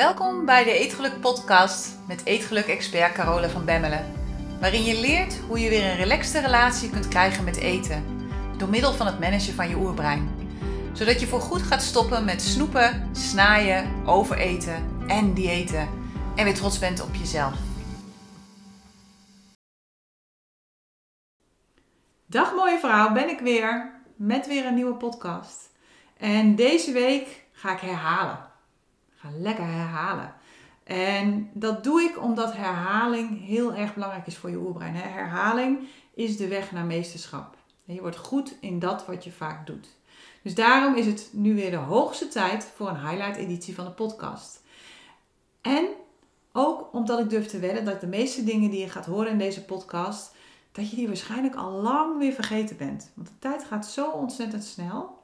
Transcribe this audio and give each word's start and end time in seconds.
Welkom 0.00 0.44
bij 0.44 0.64
de 0.64 0.72
Eetgeluk 0.72 1.20
podcast 1.20 1.98
met 2.08 2.24
Eetgeluk-expert 2.24 3.12
Carola 3.12 3.48
van 3.48 3.64
Bemmelen. 3.64 4.12
Waarin 4.60 4.82
je 4.82 5.00
leert 5.00 5.38
hoe 5.38 5.60
je 5.60 5.68
weer 5.68 5.84
een 5.84 5.96
relaxte 5.96 6.40
relatie 6.40 6.90
kunt 6.90 7.08
krijgen 7.08 7.44
met 7.44 7.56
eten. 7.56 8.04
Door 8.58 8.68
middel 8.68 8.92
van 8.92 9.06
het 9.06 9.20
managen 9.20 9.54
van 9.54 9.68
je 9.68 9.76
oerbrein. 9.76 10.28
Zodat 10.92 11.20
je 11.20 11.26
voorgoed 11.26 11.62
gaat 11.62 11.82
stoppen 11.82 12.24
met 12.24 12.42
snoepen, 12.42 13.08
snaaien, 13.16 14.06
overeten 14.06 15.04
en 15.06 15.34
diëten. 15.34 15.88
En 16.36 16.44
weer 16.44 16.54
trots 16.54 16.78
bent 16.78 17.02
op 17.02 17.14
jezelf. 17.14 17.54
Dag 22.26 22.54
mooie 22.54 22.78
vrouw, 22.78 23.12
ben 23.12 23.28
ik 23.28 23.40
weer 23.40 24.00
met 24.16 24.46
weer 24.46 24.66
een 24.66 24.74
nieuwe 24.74 24.94
podcast. 24.94 25.70
En 26.16 26.54
deze 26.54 26.92
week 26.92 27.44
ga 27.52 27.72
ik 27.72 27.80
herhalen. 27.80 28.49
Ga 29.20 29.28
lekker 29.38 29.64
herhalen. 29.64 30.34
En 30.84 31.50
dat 31.52 31.84
doe 31.84 32.02
ik 32.02 32.22
omdat 32.22 32.52
herhaling 32.52 33.46
heel 33.46 33.74
erg 33.74 33.94
belangrijk 33.94 34.26
is 34.26 34.36
voor 34.36 34.50
je 34.50 34.56
oerbrein. 34.56 34.94
Herhaling 34.94 35.88
is 36.14 36.36
de 36.36 36.48
weg 36.48 36.72
naar 36.72 36.84
meesterschap. 36.84 37.56
Je 37.84 38.00
wordt 38.00 38.16
goed 38.16 38.54
in 38.60 38.78
dat 38.78 39.06
wat 39.06 39.24
je 39.24 39.32
vaak 39.32 39.66
doet. 39.66 39.88
Dus 40.42 40.54
daarom 40.54 40.94
is 40.94 41.06
het 41.06 41.28
nu 41.32 41.54
weer 41.54 41.70
de 41.70 41.76
hoogste 41.76 42.28
tijd 42.28 42.72
voor 42.74 42.88
een 42.88 43.08
highlight 43.08 43.36
editie 43.36 43.74
van 43.74 43.84
de 43.84 43.90
podcast. 43.90 44.62
En 45.60 45.86
ook 46.52 46.88
omdat 46.92 47.18
ik 47.18 47.30
durf 47.30 47.46
te 47.46 47.58
wedden 47.58 47.84
dat 47.84 48.00
de 48.00 48.06
meeste 48.06 48.44
dingen 48.44 48.70
die 48.70 48.80
je 48.80 48.88
gaat 48.88 49.06
horen 49.06 49.30
in 49.30 49.38
deze 49.38 49.64
podcast, 49.64 50.34
dat 50.72 50.90
je 50.90 50.96
die 50.96 51.06
waarschijnlijk 51.06 51.54
al 51.54 51.70
lang 51.70 52.18
weer 52.18 52.32
vergeten 52.32 52.76
bent. 52.76 53.10
Want 53.14 53.28
de 53.28 53.38
tijd 53.38 53.64
gaat 53.64 53.86
zo 53.86 54.10
ontzettend 54.10 54.64
snel. 54.64 55.18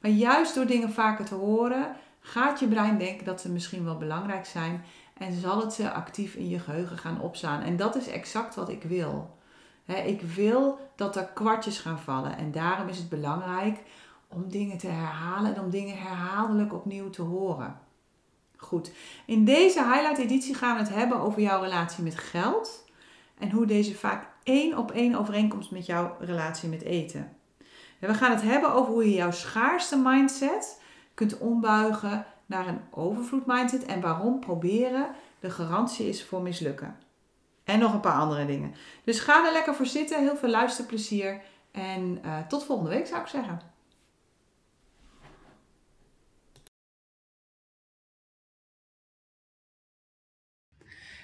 Maar 0.00 0.10
juist 0.10 0.54
door 0.54 0.66
dingen 0.66 0.92
vaker 0.92 1.24
te 1.24 1.34
horen, 1.34 1.96
gaat 2.20 2.60
je 2.60 2.66
brein 2.66 2.98
denken 2.98 3.24
dat 3.24 3.40
ze 3.40 3.50
misschien 3.50 3.84
wel 3.84 3.96
belangrijk 3.96 4.46
zijn 4.46 4.84
en 5.18 5.40
zal 5.40 5.60
het 5.60 5.72
ze 5.72 5.92
actief 5.92 6.34
in 6.34 6.48
je 6.48 6.58
geheugen 6.58 6.98
gaan 6.98 7.20
opslaan. 7.20 7.62
En 7.62 7.76
dat 7.76 7.96
is 7.96 8.08
exact 8.08 8.54
wat 8.54 8.68
ik 8.68 8.82
wil. 8.82 9.38
ik 10.04 10.20
wil 10.20 10.78
dat 10.96 11.16
er 11.16 11.24
kwartjes 11.24 11.78
gaan 11.78 11.98
vallen 11.98 12.36
en 12.36 12.52
daarom 12.52 12.88
is 12.88 12.98
het 12.98 13.08
belangrijk 13.08 13.78
om 14.28 14.48
dingen 14.48 14.78
te 14.78 14.86
herhalen 14.86 15.54
en 15.54 15.62
om 15.62 15.70
dingen 15.70 15.96
herhaaldelijk 15.96 16.72
opnieuw 16.72 17.10
te 17.10 17.22
horen. 17.22 17.80
Goed, 18.56 18.92
in 19.26 19.44
deze 19.44 19.84
highlight 19.84 20.18
editie 20.18 20.54
gaan 20.54 20.74
we 20.74 20.82
het 20.82 20.94
hebben 20.94 21.20
over 21.20 21.42
jouw 21.42 21.62
relatie 21.62 22.04
met 22.04 22.18
geld 22.18 22.84
en 23.38 23.50
hoe 23.50 23.66
deze 23.66 23.94
vaak 23.94 24.28
één 24.42 24.78
op 24.78 24.90
één 24.90 25.14
overeenkomst 25.14 25.70
met 25.70 25.86
jouw 25.86 26.16
relatie 26.20 26.68
met 26.68 26.82
eten. 26.82 27.36
we 27.98 28.14
gaan 28.14 28.30
het 28.30 28.42
hebben 28.42 28.72
over 28.72 28.92
hoe 28.92 29.04
je 29.04 29.14
jouw 29.14 29.30
schaarste 29.30 29.96
mindset 29.96 30.79
kunt 31.20 31.38
ombuigen 31.38 32.26
naar 32.46 32.66
een 32.66 32.80
overvloed 32.90 33.46
mindset 33.46 33.84
en 33.84 34.00
waarom 34.00 34.40
proberen 34.40 35.14
de 35.40 35.50
garantie 35.50 36.08
is 36.08 36.24
voor 36.24 36.42
mislukken. 36.42 36.96
En 37.64 37.78
nog 37.78 37.92
een 37.92 38.00
paar 38.00 38.20
andere 38.20 38.46
dingen. 38.46 38.74
Dus 39.04 39.20
ga 39.20 39.46
er 39.46 39.52
lekker 39.52 39.74
voor 39.74 39.86
zitten. 39.86 40.20
Heel 40.20 40.36
veel 40.36 40.48
luisterplezier. 40.48 41.40
En 41.70 42.20
uh, 42.24 42.46
tot 42.46 42.64
volgende 42.64 42.90
week 42.90 43.06
zou 43.06 43.20
ik 43.20 43.26
zeggen. 43.26 43.60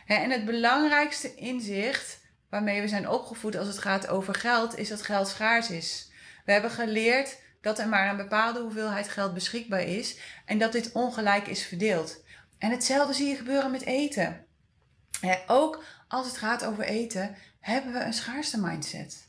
En 0.06 0.30
het 0.30 0.44
belangrijkste 0.44 1.34
inzicht 1.34 2.20
waarmee 2.50 2.80
we 2.80 2.88
zijn 2.88 3.08
opgevoed 3.08 3.56
als 3.56 3.68
het 3.68 3.78
gaat 3.78 4.08
over 4.08 4.34
geld, 4.34 4.76
is 4.76 4.88
dat 4.88 5.02
geld 5.02 5.28
schaars 5.28 5.70
is. 5.70 6.10
We 6.44 6.52
hebben 6.52 6.70
geleerd 6.70 7.44
dat 7.66 7.78
er 7.78 7.88
maar 7.88 8.10
een 8.10 8.16
bepaalde 8.16 8.60
hoeveelheid 8.60 9.08
geld 9.08 9.34
beschikbaar 9.34 9.82
is 9.82 10.18
en 10.44 10.58
dat 10.58 10.72
dit 10.72 10.92
ongelijk 10.92 11.46
is 11.46 11.62
verdeeld. 11.66 12.22
En 12.58 12.70
hetzelfde 12.70 13.14
zie 13.14 13.28
je 13.28 13.36
gebeuren 13.36 13.70
met 13.70 13.82
eten. 13.82 14.46
ook 15.46 15.84
als 16.08 16.26
het 16.26 16.36
gaat 16.36 16.64
over 16.64 16.84
eten, 16.84 17.36
hebben 17.60 17.92
we 17.92 17.98
een 17.98 18.12
schaarste 18.12 18.60
mindset. 18.60 19.28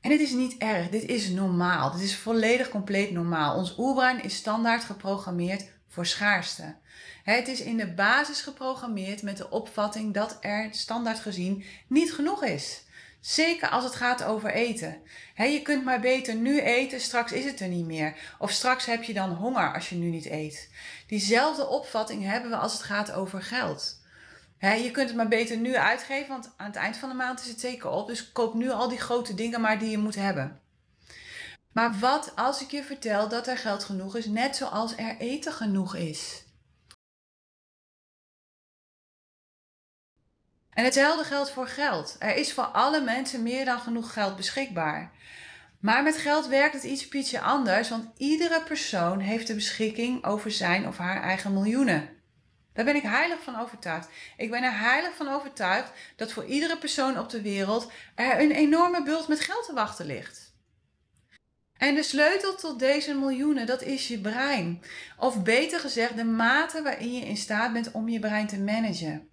En 0.00 0.10
dit 0.10 0.20
is 0.20 0.30
niet 0.30 0.56
erg, 0.58 0.88
dit 0.88 1.02
is 1.02 1.28
normaal. 1.28 1.92
Dit 1.92 2.00
is 2.00 2.16
volledig 2.16 2.68
compleet 2.68 3.10
normaal. 3.10 3.56
Ons 3.56 3.78
oerbrein 3.78 4.22
is 4.22 4.36
standaard 4.36 4.84
geprogrammeerd 4.84 5.64
voor 5.88 6.06
schaarste. 6.06 6.76
Het 7.24 7.48
is 7.48 7.60
in 7.60 7.76
de 7.76 7.92
basis 7.94 8.40
geprogrammeerd 8.40 9.22
met 9.22 9.36
de 9.36 9.50
opvatting 9.50 10.14
dat 10.14 10.38
er 10.40 10.68
standaard 10.70 11.18
gezien 11.18 11.64
niet 11.86 12.12
genoeg 12.12 12.44
is. 12.44 12.82
Zeker 13.22 13.68
als 13.68 13.84
het 13.84 13.94
gaat 13.94 14.22
over 14.22 14.50
eten. 14.50 15.02
je 15.36 15.60
kunt 15.62 15.84
maar 15.84 16.00
beter 16.00 16.34
nu 16.34 16.60
eten, 16.60 17.00
straks 17.00 17.32
is 17.32 17.44
het 17.44 17.60
er 17.60 17.68
niet 17.68 17.86
meer. 17.86 18.16
Of 18.38 18.50
straks 18.50 18.84
heb 18.84 19.02
je 19.02 19.12
dan 19.12 19.30
honger 19.30 19.74
als 19.74 19.88
je 19.88 19.96
nu 19.96 20.08
niet 20.08 20.26
eet. 20.26 20.70
Diezelfde 21.06 21.68
opvatting 21.68 22.24
hebben 22.24 22.50
we 22.50 22.56
als 22.56 22.72
het 22.72 22.82
gaat 22.82 23.12
over 23.12 23.42
geld. 23.42 24.00
je 24.58 24.90
kunt 24.90 25.08
het 25.08 25.16
maar 25.16 25.28
beter 25.28 25.56
nu 25.56 25.76
uitgeven, 25.76 26.28
want 26.28 26.52
aan 26.56 26.66
het 26.66 26.76
eind 26.76 26.96
van 26.96 27.08
de 27.08 27.14
maand 27.14 27.40
is 27.40 27.48
het 27.48 27.60
zeker 27.60 27.90
op. 27.90 28.06
Dus 28.06 28.32
koop 28.32 28.54
nu 28.54 28.70
al 28.70 28.88
die 28.88 29.00
grote 29.00 29.34
dingen 29.34 29.60
maar 29.60 29.78
die 29.78 29.90
je 29.90 29.98
moet 29.98 30.14
hebben. 30.14 30.60
Maar 31.72 31.98
wat 31.98 32.32
als 32.36 32.62
ik 32.62 32.70
je 32.70 32.82
vertel 32.82 33.28
dat 33.28 33.46
er 33.46 33.58
geld 33.58 33.84
genoeg 33.84 34.16
is, 34.16 34.26
net 34.26 34.56
zoals 34.56 34.96
er 34.96 35.16
eten 35.18 35.52
genoeg 35.52 35.94
is? 35.94 36.44
En 40.72 40.84
hetzelfde 40.84 41.24
geldt 41.24 41.50
voor 41.50 41.66
geld. 41.66 42.16
Er 42.18 42.36
is 42.36 42.52
voor 42.52 42.64
alle 42.64 43.00
mensen 43.00 43.42
meer 43.42 43.64
dan 43.64 43.80
genoeg 43.80 44.12
geld 44.12 44.36
beschikbaar. 44.36 45.12
Maar 45.80 46.02
met 46.02 46.16
geld 46.16 46.46
werkt 46.46 46.74
het 46.74 46.82
iets 46.82 47.08
pietje 47.08 47.40
anders, 47.40 47.88
want 47.88 48.08
iedere 48.16 48.62
persoon 48.62 49.20
heeft 49.20 49.46
de 49.46 49.54
beschikking 49.54 50.24
over 50.24 50.50
zijn 50.50 50.86
of 50.86 50.98
haar 50.98 51.22
eigen 51.22 51.52
miljoenen. 51.52 52.08
Daar 52.72 52.84
ben 52.84 52.96
ik 52.96 53.02
heilig 53.02 53.42
van 53.42 53.60
overtuigd. 53.60 54.08
Ik 54.36 54.50
ben 54.50 54.62
er 54.62 54.78
heilig 54.78 55.14
van 55.14 55.28
overtuigd 55.28 55.90
dat 56.16 56.32
voor 56.32 56.44
iedere 56.44 56.78
persoon 56.78 57.18
op 57.18 57.28
de 57.28 57.42
wereld 57.42 57.92
er 58.14 58.40
een 58.40 58.52
enorme 58.52 59.02
bult 59.02 59.28
met 59.28 59.40
geld 59.40 59.66
te 59.66 59.74
wachten 59.74 60.06
ligt. 60.06 60.54
En 61.76 61.94
de 61.94 62.02
sleutel 62.02 62.54
tot 62.54 62.78
deze 62.78 63.14
miljoenen, 63.14 63.66
dat 63.66 63.82
is 63.82 64.08
je 64.08 64.20
brein. 64.20 64.82
Of 65.18 65.42
beter 65.42 65.80
gezegd, 65.80 66.16
de 66.16 66.24
mate 66.24 66.82
waarin 66.82 67.14
je 67.14 67.26
in 67.26 67.36
staat 67.36 67.72
bent 67.72 67.92
om 67.92 68.08
je 68.08 68.18
brein 68.18 68.46
te 68.46 68.58
managen. 68.58 69.31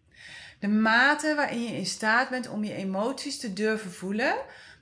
De 0.59 0.68
mate 0.68 1.36
waarin 1.36 1.64
je 1.64 1.78
in 1.78 1.86
staat 1.86 2.30
bent 2.30 2.50
om 2.50 2.64
je 2.64 2.74
emoties 2.74 3.40
te 3.40 3.53
durven 3.53 3.92
voelen, 3.92 4.36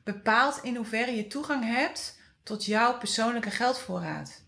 bepaalt 0.03 0.59
in 0.63 0.75
hoeverre 0.75 1.15
je 1.15 1.27
toegang 1.27 1.65
hebt 1.65 2.19
tot 2.43 2.65
jouw 2.65 2.97
persoonlijke 2.97 3.51
geldvoorraad. 3.51 4.43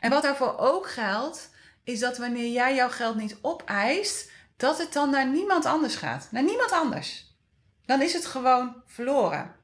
En 0.00 0.10
wat 0.10 0.22
daarvoor 0.22 0.58
ook 0.58 0.90
geldt, 0.90 1.50
is 1.84 1.98
dat 1.98 2.18
wanneer 2.18 2.52
jij 2.52 2.74
jouw 2.74 2.88
geld 2.88 3.16
niet 3.16 3.36
opeist, 3.40 4.30
dat 4.56 4.78
het 4.78 4.92
dan 4.92 5.10
naar 5.10 5.26
niemand 5.26 5.64
anders 5.64 5.96
gaat. 5.96 6.28
Naar 6.30 6.42
niemand 6.42 6.72
anders. 6.72 7.36
Dan 7.86 8.02
is 8.02 8.12
het 8.12 8.26
gewoon 8.26 8.82
verloren. 8.86 9.54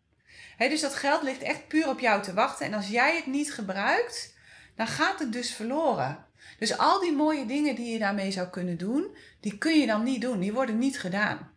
dus 0.59 0.81
dat 0.81 0.95
geld 0.95 1.23
ligt 1.23 1.43
echt 1.43 1.69
puur 1.69 1.89
op 1.89 2.01
jou 2.01 2.23
te 2.23 2.35
wachten. 2.35 2.67
En 2.67 2.75
als 2.75 2.89
jij 2.89 3.17
het 3.17 3.27
niet 3.27 3.55
gebruikt, 3.55 4.35
dan 4.77 4.87
gaat 4.87 5.19
het 5.19 5.33
dus 5.33 5.55
verloren. 5.55 6.27
Dus 6.59 6.79
al 6.79 7.01
die 7.01 7.13
mooie 7.13 7.47
dingen 7.47 7.75
die 7.75 7.93
je 7.93 7.99
daarmee 7.99 8.31
zou 8.31 8.49
kunnen 8.49 8.79
doen, 8.79 9.17
die 9.41 9.59
kun 9.59 9.81
je 9.81 9.87
dan 9.87 10.03
niet 10.03 10.21
doen. 10.21 10.41
Die 10.41 10.53
worden 10.53 10.79
niet 10.79 11.01
gedaan. 11.01 11.51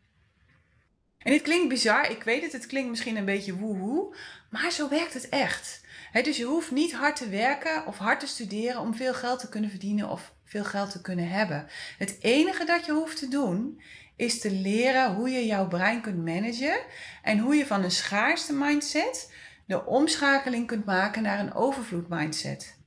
En 1.18 1.32
dit 1.32 1.42
klinkt 1.42 1.70
bizar, 1.70 2.12
ik 2.12 2.24
weet 2.24 2.42
het, 2.42 2.52
het 2.52 2.66
klinkt 2.66 2.90
misschien 2.90 3.16
een 3.16 3.26
beetje 3.26 3.56
woehoe, 3.56 4.16
maar 4.50 4.72
zo 4.72 4.90
werkt 4.90 5.14
het 5.14 5.30
echt. 5.30 5.82
dus 6.24 6.38
je 6.38 6.46
hoeft 6.46 6.72
niet 6.72 6.94
hard 6.94 7.16
te 7.16 7.30
werken 7.30 7.86
of 7.86 7.98
hard 7.98 8.20
te 8.20 8.28
studeren 8.28 8.82
om 8.82 8.96
veel 8.96 9.14
geld 9.14 9.40
te 9.40 9.50
kunnen 9.50 9.70
verdienen 9.70 10.10
of 10.10 10.34
veel 10.46 10.64
geld 10.64 10.92
te 10.92 11.02
kunnen 11.02 11.30
hebben. 11.30 11.68
Het 11.98 12.18
enige 12.22 12.66
dat 12.66 12.86
je 12.86 12.92
hoeft 12.92 13.18
te 13.18 13.28
doen 13.28 13.82
is 14.16 14.40
te 14.40 14.52
leren 14.52 15.16
hoe 15.16 15.30
je 15.30 15.46
jouw 15.46 15.68
brein 15.68 16.02
kunt 16.02 16.26
managen 16.26 16.80
en 17.24 17.40
hoe 17.40 17.56
je 17.56 17.66
van 17.66 17.84
een 17.84 17.92
schaarste 17.92 18.54
mindset 18.54 19.34
de 19.66 19.86
omschakeling 19.86 20.68
kunt 20.68 20.86
maken 20.86 21.24
naar 21.24 21.40
een 21.40 21.54
overvloed 21.54 22.10
mindset. 22.10 22.80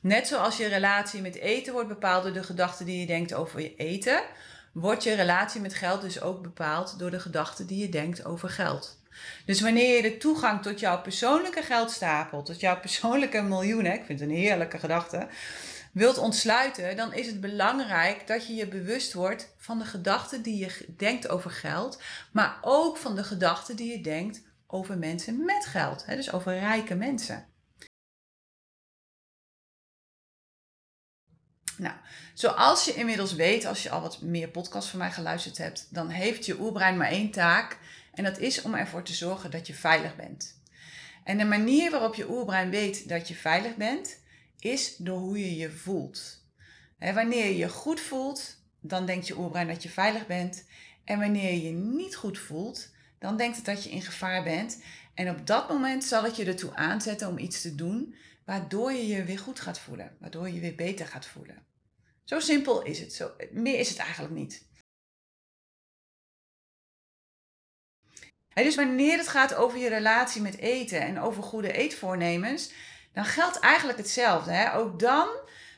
Net 0.00 0.26
zoals 0.26 0.56
je 0.56 0.66
relatie 0.66 1.20
met 1.20 1.34
eten 1.34 1.72
wordt 1.72 1.88
bepaald 1.88 2.22
door 2.22 2.32
de 2.32 2.42
gedachten 2.42 2.86
die 2.86 3.00
je 3.00 3.06
denkt 3.06 3.34
over 3.34 3.60
je 3.60 3.76
eten, 3.76 4.22
wordt 4.72 5.02
je 5.02 5.14
relatie 5.14 5.60
met 5.60 5.74
geld 5.74 6.00
dus 6.00 6.20
ook 6.20 6.42
bepaald 6.42 6.98
door 6.98 7.10
de 7.10 7.20
gedachten 7.20 7.66
die 7.66 7.78
je 7.78 7.88
denkt 7.88 8.24
over 8.24 8.48
geld. 8.48 8.98
Dus 9.44 9.60
wanneer 9.60 9.96
je 9.96 10.02
de 10.02 10.16
toegang 10.16 10.62
tot 10.62 10.80
jouw 10.80 11.00
persoonlijke 11.00 11.62
geldstapel, 11.62 12.42
tot 12.42 12.60
jouw 12.60 12.80
persoonlijke 12.80 13.42
miljoenen, 13.42 13.94
ik 13.94 14.04
vind 14.04 14.20
het 14.20 14.28
een 14.28 14.34
heerlijke 14.34 14.78
gedachte, 14.78 15.28
wilt 15.92 16.18
ontsluiten, 16.18 16.96
dan 16.96 17.14
is 17.14 17.26
het 17.26 17.40
belangrijk 17.40 18.26
dat 18.26 18.46
je 18.46 18.54
je 18.54 18.66
bewust 18.66 19.12
wordt 19.12 19.54
van 19.56 19.78
de 19.78 19.84
gedachten 19.84 20.42
die 20.42 20.58
je 20.58 20.86
denkt 20.96 21.28
over 21.28 21.50
geld, 21.50 22.02
maar 22.32 22.58
ook 22.60 22.96
van 22.96 23.14
de 23.14 23.24
gedachten 23.24 23.76
die 23.76 23.90
je 23.90 24.00
denkt 24.00 24.42
over 24.66 24.98
mensen 24.98 25.44
met 25.44 25.66
geld, 25.66 26.04
dus 26.06 26.32
over 26.32 26.58
rijke 26.58 26.94
mensen. 26.94 27.46
Nou, 31.80 31.94
zoals 32.34 32.84
je 32.84 32.94
inmiddels 32.94 33.34
weet, 33.34 33.64
als 33.64 33.82
je 33.82 33.90
al 33.90 34.00
wat 34.00 34.20
meer 34.20 34.48
podcasts 34.48 34.90
van 34.90 34.98
mij 34.98 35.10
geluisterd 35.10 35.58
hebt, 35.58 35.86
dan 35.90 36.08
heeft 36.08 36.46
je 36.46 36.60
oerbrein 36.60 36.96
maar 36.96 37.08
één 37.08 37.30
taak. 37.30 37.78
En 38.14 38.24
dat 38.24 38.38
is 38.38 38.62
om 38.62 38.74
ervoor 38.74 39.02
te 39.02 39.14
zorgen 39.14 39.50
dat 39.50 39.66
je 39.66 39.74
veilig 39.74 40.16
bent. 40.16 40.58
En 41.24 41.38
de 41.38 41.44
manier 41.44 41.90
waarop 41.90 42.14
je 42.14 42.30
oerbrein 42.30 42.70
weet 42.70 43.08
dat 43.08 43.28
je 43.28 43.34
veilig 43.34 43.76
bent, 43.76 44.18
is 44.58 44.96
door 44.96 45.18
hoe 45.18 45.38
je 45.38 45.56
je 45.56 45.70
voelt. 45.70 46.44
wanneer 46.98 47.44
je 47.44 47.56
je 47.56 47.68
goed 47.68 48.00
voelt, 48.00 48.56
dan 48.80 49.06
denkt 49.06 49.26
je 49.26 49.38
oerbrein 49.38 49.68
dat 49.68 49.82
je 49.82 49.88
veilig 49.88 50.26
bent. 50.26 50.64
En 51.04 51.18
wanneer 51.18 51.52
je 51.52 51.62
je 51.62 51.72
niet 51.72 52.16
goed 52.16 52.38
voelt, 52.38 52.90
dan 53.18 53.36
denkt 53.36 53.56
het 53.56 53.64
dat 53.64 53.84
je 53.84 53.90
in 53.90 54.02
gevaar 54.02 54.42
bent. 54.42 54.82
En 55.14 55.30
op 55.30 55.46
dat 55.46 55.68
moment 55.68 56.04
zal 56.04 56.22
het 56.22 56.36
je 56.36 56.44
ertoe 56.44 56.74
aanzetten 56.74 57.28
om 57.28 57.38
iets 57.38 57.60
te 57.60 57.74
doen 57.74 58.14
waardoor 58.44 58.92
je 58.92 59.06
je 59.06 59.24
weer 59.24 59.38
goed 59.38 59.60
gaat 59.60 59.78
voelen, 59.78 60.16
waardoor 60.18 60.48
je 60.48 60.54
je 60.54 60.60
weer 60.60 60.74
beter 60.74 61.06
gaat 61.06 61.26
voelen. 61.26 61.69
Zo 62.30 62.40
simpel 62.40 62.82
is 62.82 62.98
het. 63.00 63.12
Zo, 63.12 63.30
meer 63.50 63.78
is 63.78 63.88
het 63.88 63.98
eigenlijk 63.98 64.34
niet. 64.34 64.68
dus 68.54 68.74
wanneer 68.74 69.18
het 69.18 69.28
gaat 69.28 69.54
over 69.54 69.78
je 69.78 69.88
relatie 69.88 70.42
met 70.42 70.56
eten 70.56 71.00
en 71.00 71.20
over 71.20 71.42
goede 71.42 71.72
eetvoornemens, 71.72 72.72
dan 73.12 73.24
geldt 73.24 73.58
eigenlijk 73.58 73.98
hetzelfde. 73.98 74.50
Hè? 74.50 74.74
Ook 74.74 75.00
dan 75.00 75.28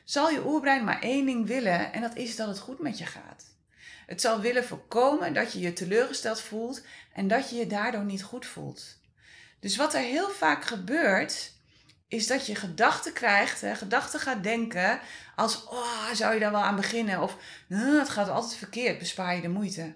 zal 0.03 0.29
je 0.29 0.45
oerbrein 0.45 0.83
maar 0.83 1.01
één 1.01 1.25
ding 1.25 1.47
willen 1.47 1.93
en 1.93 2.01
dat 2.01 2.15
is 2.15 2.35
dat 2.35 2.47
het 2.47 2.59
goed 2.59 2.79
met 2.79 2.97
je 2.97 3.05
gaat. 3.05 3.45
Het 4.05 4.21
zal 4.21 4.39
willen 4.39 4.65
voorkomen 4.65 5.33
dat 5.33 5.53
je 5.53 5.59
je 5.59 5.73
teleurgesteld 5.73 6.41
voelt 6.41 6.85
en 7.13 7.27
dat 7.27 7.49
je 7.49 7.55
je 7.55 7.67
daardoor 7.67 8.03
niet 8.03 8.23
goed 8.23 8.45
voelt. 8.45 8.99
Dus 9.59 9.75
wat 9.75 9.93
er 9.93 10.01
heel 10.01 10.29
vaak 10.29 10.65
gebeurt, 10.65 11.53
is 12.13 12.27
dat 12.27 12.45
je 12.45 12.55
gedachten 12.55 13.13
krijgt, 13.13 13.61
hè, 13.61 13.75
gedachten 13.75 14.19
gaat 14.19 14.43
denken 14.43 14.99
als, 15.35 15.67
oh, 15.67 16.11
zou 16.13 16.33
je 16.33 16.39
daar 16.39 16.51
wel 16.51 16.61
aan 16.61 16.75
beginnen? 16.75 17.21
Of, 17.21 17.37
het 17.67 18.09
gaat 18.09 18.29
altijd 18.29 18.55
verkeerd, 18.55 18.99
bespaar 18.99 19.35
je 19.35 19.41
de 19.41 19.49
moeite. 19.49 19.93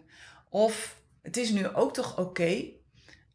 Of, 0.49 0.95
het 1.21 1.37
is 1.37 1.49
nu 1.49 1.67
ook 1.67 1.93
toch 1.93 2.17
oké? 2.17 2.63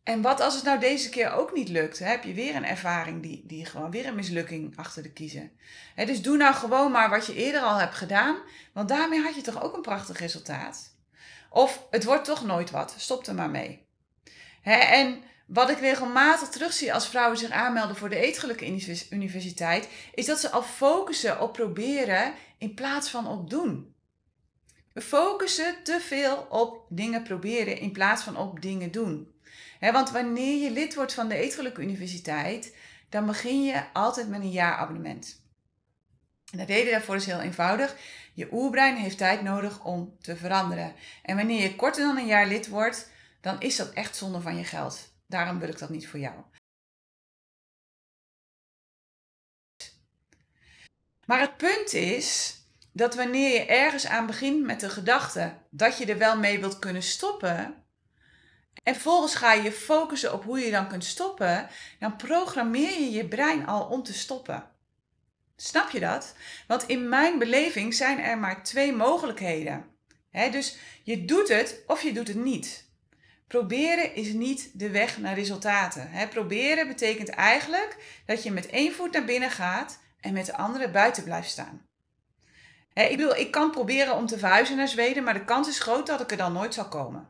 En 0.03 0.23
wat 0.23 0.41
als 0.41 0.55
het 0.55 0.65
nou 0.65 0.81
deze 0.81 1.09
keer 1.09 1.33
ook 1.33 1.55
niet 1.55 1.69
lukt? 1.69 1.99
Heb 1.99 2.25
je 2.25 2.35
weer 2.35 2.55
een 2.55 2.65
ervaring 2.65 3.23
die, 3.23 3.43
die 3.47 3.65
gewoon 3.65 3.91
weer 3.91 4.07
een 4.07 4.15
mislukking 4.15 4.77
achter 4.77 5.03
de 5.03 5.13
kiezen? 5.13 5.51
dus 5.97 6.23
doe 6.23 6.37
nou 6.37 6.55
gewoon 6.55 6.93
maar 6.93 7.11
wat 7.11 7.27
je 7.27 7.35
eerder 7.35 7.61
al 7.61 7.77
hebt 7.77 7.95
gedaan, 7.95 8.37
want 8.73 8.89
daarmee 8.89 9.21
had 9.21 9.35
je 9.35 9.41
toch 9.41 9.63
ook 9.63 9.75
een 9.75 9.83
prachtig 9.83 10.19
resultaat? 10.19 10.97
Of 11.51 11.87
het 11.91 12.05
wordt 12.05 12.25
toch 12.25 12.45
nooit 12.45 12.71
wat, 12.71 12.95
stop 12.97 13.27
er 13.27 13.35
maar 13.35 13.51
mee. 13.51 13.87
en 14.63 15.23
wat 15.53 15.71
ik 15.71 15.79
regelmatig 15.79 16.49
terugzie 16.49 16.95
als 16.95 17.09
vrouwen 17.09 17.39
zich 17.39 17.51
aanmelden 17.51 17.97
voor 17.97 18.09
de 18.09 18.17
Eetgelukke 18.17 18.81
Universiteit, 19.11 19.89
is 20.15 20.27
dat 20.27 20.41
ze 20.41 20.51
al 20.51 20.63
focussen 20.63 21.41
op 21.41 21.53
proberen 21.53 22.33
in 22.59 22.75
plaats 22.75 23.11
van 23.11 23.27
op 23.27 23.51
doen. 23.51 23.95
We 24.93 25.01
focussen 25.01 25.75
te 25.83 26.01
veel 26.01 26.47
op 26.51 26.87
dingen 26.89 27.23
proberen 27.23 27.79
in 27.79 27.93
plaats 27.93 28.23
van 28.23 28.37
op 28.37 28.63
dingen 28.63 28.91
doen. 28.91 29.35
want 29.81 30.11
wanneer 30.11 30.63
je 30.63 30.71
lid 30.71 30.95
wordt 30.95 31.15
van 31.15 31.29
de 31.29 31.35
Eetgelukke 31.35 31.83
Universiteit, 31.83 32.77
dan 33.09 33.27
begin 33.27 33.65
je 33.65 33.93
altijd 33.93 34.29
met 34.29 34.41
een 34.41 34.51
jaarabonnement. 34.51 35.41
En 36.51 36.59
de 36.59 36.65
reden 36.65 36.93
daarvoor 36.93 37.17
is 37.17 37.27
heel 37.27 37.41
eenvoudig. 37.41 37.97
Je 38.35 38.49
oerbrein 38.53 38.97
heeft 38.97 39.19
tijd 39.19 39.43
nodig 39.43 39.85
om 39.85 40.17
te 40.21 40.37
veranderen. 40.37 40.95
En 41.23 41.37
wanneer 41.37 41.63
je 41.63 41.77
korter 41.77 42.05
dan 42.05 42.17
een 42.17 42.27
jaar 42.27 42.47
lid 42.47 42.69
wordt, 42.69 43.11
dan 43.41 43.61
is 43.61 43.77
dat 43.77 43.93
echt 43.93 44.17
zonde 44.17 44.41
van 44.41 44.57
je 44.57 44.65
geld. 44.65 45.12
Daarom 45.33 45.59
wil 45.59 45.69
ik 45.69 45.79
dat 45.79 45.89
niet 45.89 46.09
voor 46.09 46.19
jou. 46.19 46.43
Maar 51.27 51.41
het 51.41 51.57
punt 51.57 51.93
is 51.93 52.57
dat 52.93 53.15
wanneer 53.15 53.53
je 53.53 53.67
ergens 53.67 54.07
aan 54.07 54.27
begint 54.27 54.65
met 54.65 54.81
de 54.81 54.91
gedachte 54.91 55.59
dat 55.71 55.99
je 55.99 56.07
er 56.07 56.19
wel 56.19 56.39
mee 56.39 56.61
wilt 56.61 56.79
kunnen 56.79 57.03
stoppen, 57.03 57.85
en 58.83 58.95
vervolgens 58.95 59.35
ga 59.35 59.53
je 59.53 59.73
focussen 59.73 60.33
op 60.33 60.45
hoe 60.45 60.59
je 60.59 60.71
dan 60.71 60.89
kunt 60.89 61.05
stoppen, 61.05 61.69
dan 61.99 62.17
programmeer 62.17 63.01
je 63.01 63.11
je 63.11 63.29
brein 63.29 63.67
al 63.67 63.87
om 63.87 64.03
te 64.03 64.13
stoppen. 64.13 64.71
Snap 65.57 65.91
je 65.91 66.01
dat? 66.01 66.35
Want 66.67 66.89
in 66.89 67.09
mijn 67.09 67.39
beleving 67.39 67.95
zijn 67.95 68.19
er 68.19 68.39
maar 68.39 68.65
twee 68.65 68.93
mogelijkheden. 68.93 69.97
dus 70.31 70.77
je 71.03 71.25
doet 71.25 71.49
het 71.49 71.83
of 71.87 72.03
je 72.03 72.13
doet 72.13 72.29
het 72.29 72.37
niet. 72.37 72.92
Proberen 73.53 74.15
is 74.15 74.33
niet 74.33 74.71
de 74.73 74.91
weg 74.91 75.19
naar 75.19 75.35
resultaten. 75.35 76.11
proberen 76.31 76.89
betekent 76.89 77.29
eigenlijk 77.29 78.23
dat 78.27 78.43
je 78.43 78.51
met 78.51 78.67
één 78.67 78.93
voet 78.93 79.13
naar 79.13 79.25
binnen 79.25 79.51
gaat 79.51 79.99
en 80.21 80.33
met 80.33 80.47
de 80.47 80.57
andere 80.57 80.91
buiten 80.91 81.25
blijft 81.25 81.51
staan. 81.51 81.87
ik 82.93 83.17
bedoel, 83.17 83.37
ik 83.37 83.51
kan 83.51 83.71
proberen 83.71 84.15
om 84.15 84.27
te 84.27 84.39
verhuizen 84.39 84.77
naar 84.77 84.89
Zweden, 84.89 85.25
maar 85.25 85.35
de 85.35 85.45
kans 85.45 85.69
is 85.69 85.79
groot 85.79 86.07
dat 86.07 86.21
ik 86.21 86.31
er 86.31 86.37
dan 86.37 86.53
nooit 86.53 86.75
zal 86.75 86.89
komen. 86.89 87.29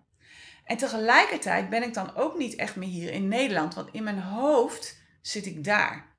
En 0.65 0.77
tegelijkertijd 0.77 1.71
ben 1.71 1.83
ik 1.83 1.95
dan 1.95 2.17
ook 2.17 2.39
niet 2.39 2.55
echt 2.55 2.77
meer 2.77 2.89
hier 2.89 3.13
in 3.13 3.29
Nederland, 3.29 3.75
want 3.75 3.89
in 3.93 4.03
mijn 4.03 4.21
hoofd 4.21 4.97
zit 5.21 5.47
ik 5.47 5.65
daar. 5.65 6.12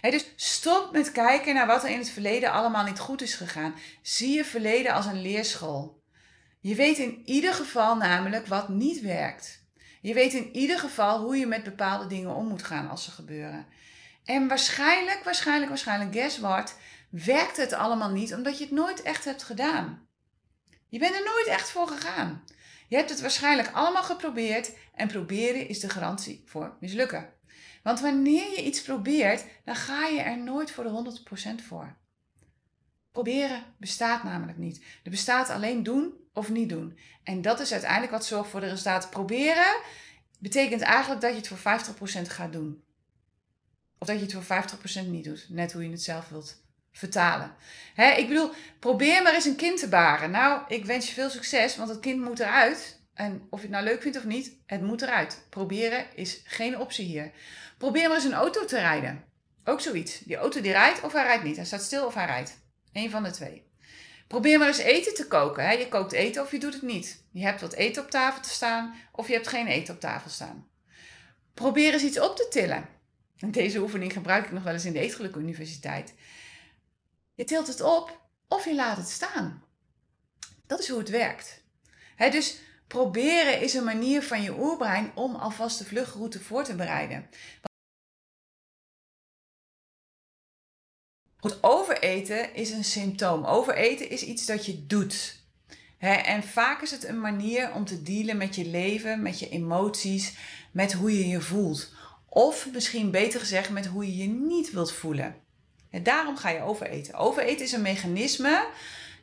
Dus 0.00 0.32
stop 0.36 0.92
met 0.92 1.12
kijken 1.12 1.54
naar 1.54 1.66
wat 1.66 1.84
er 1.84 1.90
in 1.90 1.98
het 1.98 2.10
verleden 2.10 2.52
allemaal 2.52 2.84
niet 2.84 2.98
goed 2.98 3.22
is 3.22 3.34
gegaan. 3.34 3.74
Zie 4.02 4.36
je 4.36 4.44
verleden 4.44 4.92
als 4.92 5.06
een 5.06 5.22
leerschool. 5.22 6.02
Je 6.60 6.74
weet 6.74 6.98
in 6.98 7.22
ieder 7.24 7.54
geval 7.54 7.96
namelijk 7.96 8.46
wat 8.46 8.68
niet 8.68 9.00
werkt. 9.00 9.64
Je 10.00 10.14
weet 10.14 10.32
in 10.32 10.56
ieder 10.56 10.78
geval 10.78 11.20
hoe 11.20 11.36
je 11.36 11.46
met 11.46 11.62
bepaalde 11.62 12.06
dingen 12.06 12.34
om 12.34 12.46
moet 12.46 12.62
gaan 12.62 12.88
als 12.88 13.04
ze 13.04 13.10
gebeuren. 13.10 13.66
En 14.24 14.48
waarschijnlijk, 14.48 15.24
waarschijnlijk, 15.24 15.68
waarschijnlijk, 15.68 16.12
guess 16.12 16.38
what, 16.38 16.76
werkt 17.10 17.56
het 17.56 17.72
allemaal 17.72 18.10
niet 18.10 18.34
omdat 18.34 18.58
je 18.58 18.64
het 18.64 18.72
nooit 18.72 19.02
echt 19.02 19.24
hebt 19.24 19.42
gedaan. 19.42 20.06
Je 20.88 20.98
bent 20.98 21.14
er 21.14 21.24
nooit 21.24 21.46
echt 21.46 21.70
voor 21.70 21.88
gegaan. 21.88 22.44
Je 22.88 22.96
hebt 22.96 23.10
het 23.10 23.20
waarschijnlijk 23.20 23.70
allemaal 23.72 24.02
geprobeerd 24.02 24.72
en 24.94 25.08
proberen 25.08 25.68
is 25.68 25.80
de 25.80 25.88
garantie 25.88 26.42
voor 26.46 26.76
mislukken. 26.80 27.32
Want 27.82 28.00
wanneer 28.00 28.50
je 28.50 28.64
iets 28.64 28.82
probeert, 28.82 29.44
dan 29.64 29.74
ga 29.74 30.06
je 30.06 30.20
er 30.20 30.38
nooit 30.38 30.70
voor 30.70 30.84
de 30.84 31.20
100% 31.60 31.64
voor. 31.66 31.96
Proberen 33.12 33.64
bestaat 33.76 34.24
namelijk 34.24 34.58
niet. 34.58 34.84
Er 35.04 35.10
bestaat 35.10 35.50
alleen 35.50 35.82
doen 35.82 36.14
of 36.32 36.48
niet 36.50 36.68
doen. 36.68 36.98
En 37.24 37.42
dat 37.42 37.60
is 37.60 37.72
uiteindelijk 37.72 38.12
wat 38.12 38.26
zorgt 38.26 38.50
voor 38.50 38.60
de 38.60 38.68
resultaten. 38.68 39.08
Proberen 39.08 39.80
betekent 40.38 40.80
eigenlijk 40.80 41.20
dat 41.20 41.30
je 41.30 41.36
het 41.36 41.48
voor 41.48 41.96
50% 42.26 42.26
gaat 42.26 42.52
doen. 42.52 42.84
Of 43.98 44.06
dat 44.06 44.16
je 44.16 44.22
het 44.22 44.32
voor 44.32 45.04
50% 45.04 45.06
niet 45.06 45.24
doet. 45.24 45.46
Net 45.48 45.72
hoe 45.72 45.82
je 45.82 45.90
het 45.90 46.02
zelf 46.02 46.28
wilt 46.28 46.62
vertalen. 46.92 47.54
ik 48.16 48.28
bedoel, 48.28 48.50
probeer 48.78 49.22
maar 49.22 49.34
eens 49.34 49.44
een 49.44 49.56
kind 49.56 49.78
te 49.78 49.88
baren. 49.88 50.30
Nou, 50.30 50.62
ik 50.68 50.84
wens 50.84 51.06
je 51.08 51.14
veel 51.14 51.30
succes, 51.30 51.76
want 51.76 51.88
het 51.88 52.00
kind 52.00 52.20
moet 52.24 52.40
eruit. 52.40 52.99
En 53.20 53.46
of 53.50 53.60
je 53.60 53.66
het 53.66 53.74
nou 53.74 53.84
leuk 53.84 54.02
vindt 54.02 54.16
of 54.16 54.24
niet, 54.24 54.52
het 54.66 54.82
moet 54.82 55.02
eruit. 55.02 55.46
Proberen 55.48 56.06
is 56.14 56.40
geen 56.44 56.78
optie 56.78 57.04
hier. 57.04 57.30
Probeer 57.78 58.08
maar 58.08 58.16
eens 58.16 58.24
een 58.24 58.32
auto 58.32 58.64
te 58.64 58.78
rijden. 58.78 59.24
Ook 59.64 59.80
zoiets. 59.80 60.18
Die 60.18 60.36
auto 60.36 60.60
die 60.60 60.72
rijdt 60.72 61.00
of 61.00 61.12
hij 61.12 61.22
rijdt 61.22 61.44
niet. 61.44 61.56
Hij 61.56 61.64
staat 61.64 61.82
stil 61.82 62.06
of 62.06 62.14
hij 62.14 62.26
rijdt. 62.26 62.58
Eén 62.92 63.10
van 63.10 63.22
de 63.22 63.30
twee. 63.30 63.62
Probeer 64.26 64.58
maar 64.58 64.68
eens 64.68 64.78
eten 64.78 65.14
te 65.14 65.26
koken. 65.26 65.78
Je 65.78 65.88
kookt 65.88 66.12
eten 66.12 66.42
of 66.42 66.50
je 66.50 66.58
doet 66.58 66.72
het 66.72 66.82
niet. 66.82 67.22
Je 67.30 67.42
hebt 67.42 67.60
wat 67.60 67.72
eten 67.72 68.02
op 68.02 68.10
tafel 68.10 68.42
te 68.42 68.48
staan 68.48 68.94
of 69.12 69.26
je 69.26 69.32
hebt 69.32 69.48
geen 69.48 69.66
eten 69.66 69.94
op 69.94 70.00
tafel 70.00 70.30
staan. 70.30 70.68
Probeer 71.54 71.92
eens 71.92 72.02
iets 72.02 72.20
op 72.20 72.36
te 72.36 72.46
tillen. 72.50 72.88
En 73.38 73.50
deze 73.50 73.80
oefening 73.80 74.12
gebruik 74.12 74.44
ik 74.44 74.52
nog 74.52 74.62
wel 74.62 74.72
eens 74.72 74.84
in 74.84 74.92
de 74.92 75.00
Eetgeluk 75.00 75.34
Universiteit. 75.36 76.14
Je 77.34 77.44
tilt 77.44 77.66
het 77.66 77.80
op 77.80 78.20
of 78.48 78.64
je 78.64 78.74
laat 78.74 78.96
het 78.96 79.08
staan. 79.08 79.64
Dat 80.66 80.80
is 80.80 80.88
hoe 80.88 80.98
het 80.98 81.08
werkt. 81.08 81.62
dus 82.16 82.68
proberen 82.90 83.60
is 83.60 83.74
een 83.74 83.84
manier 83.84 84.22
van 84.22 84.42
je 84.42 84.58
oerbrein 84.58 85.10
om 85.14 85.34
alvast 85.34 85.78
de 85.78 85.84
vluchtroute 85.84 86.40
voor 86.40 86.64
te 86.64 86.74
bereiden. 86.74 87.28
Goed, 91.36 91.62
overeten 91.62 92.54
is 92.54 92.70
een 92.70 92.84
symptoom. 92.84 93.44
Overeten 93.44 94.10
is 94.10 94.22
iets 94.22 94.46
dat 94.46 94.66
je 94.66 94.86
doet. 94.86 95.38
en 95.98 96.42
vaak 96.42 96.82
is 96.82 96.90
het 96.90 97.04
een 97.04 97.20
manier 97.20 97.72
om 97.72 97.84
te 97.84 98.02
dealen 98.02 98.36
met 98.36 98.54
je 98.54 98.64
leven, 98.64 99.22
met 99.22 99.38
je 99.38 99.48
emoties, 99.48 100.36
met 100.72 100.92
hoe 100.92 101.18
je 101.18 101.28
je 101.28 101.40
voelt. 101.40 101.92
Of 102.28 102.68
misschien 102.72 103.10
beter 103.10 103.40
gezegd, 103.40 103.70
met 103.70 103.86
hoe 103.86 104.06
je 104.06 104.16
je 104.16 104.28
niet 104.28 104.70
wilt 104.70 104.92
voelen. 104.92 105.36
En 105.90 106.02
daarom 106.02 106.36
ga 106.36 106.48
je 106.48 106.62
overeten. 106.62 107.14
Overeten 107.14 107.64
is 107.64 107.72
een 107.72 107.82
mechanisme 107.82 108.68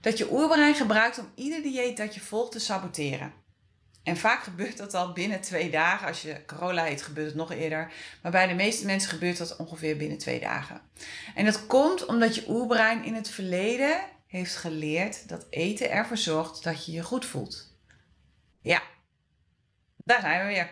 dat 0.01 0.17
je 0.17 0.31
oerbrein 0.31 0.75
gebruikt 0.75 1.19
om 1.19 1.31
ieder 1.35 1.61
dieet 1.61 1.97
dat 1.97 2.13
je 2.13 2.19
volgt 2.19 2.51
te 2.51 2.59
saboteren. 2.59 3.45
En 4.07 4.17
vaak 4.17 4.43
gebeurt 4.43 4.77
dat 4.77 4.93
al 4.93 5.13
binnen 5.13 5.41
twee 5.41 5.69
dagen. 5.69 6.07
Als 6.07 6.21
je 6.21 6.45
corona 6.45 6.87
eet, 6.87 7.01
gebeurt 7.01 7.27
het 7.27 7.35
nog 7.35 7.51
eerder. 7.51 7.91
Maar 8.21 8.31
bij 8.31 8.47
de 8.47 8.53
meeste 8.53 8.85
mensen 8.85 9.09
gebeurt 9.09 9.37
dat 9.37 9.55
ongeveer 9.55 9.97
binnen 9.97 10.17
twee 10.17 10.39
dagen. 10.39 10.81
En 11.35 11.45
dat 11.45 11.65
komt 11.65 12.05
omdat 12.05 12.35
je 12.35 12.49
oerbrein 12.49 13.03
in 13.03 13.13
het 13.13 13.29
verleden 13.29 13.99
heeft 14.27 14.55
geleerd 14.55 15.29
dat 15.29 15.45
eten 15.49 15.91
ervoor 15.91 16.17
zorgt 16.17 16.63
dat 16.63 16.85
je 16.85 16.91
je 16.91 17.03
goed 17.03 17.25
voelt. 17.25 17.77
Ja, 18.61 18.81
daar 19.97 20.21
zijn 20.21 20.41
we 20.41 20.53
weer. 20.53 20.69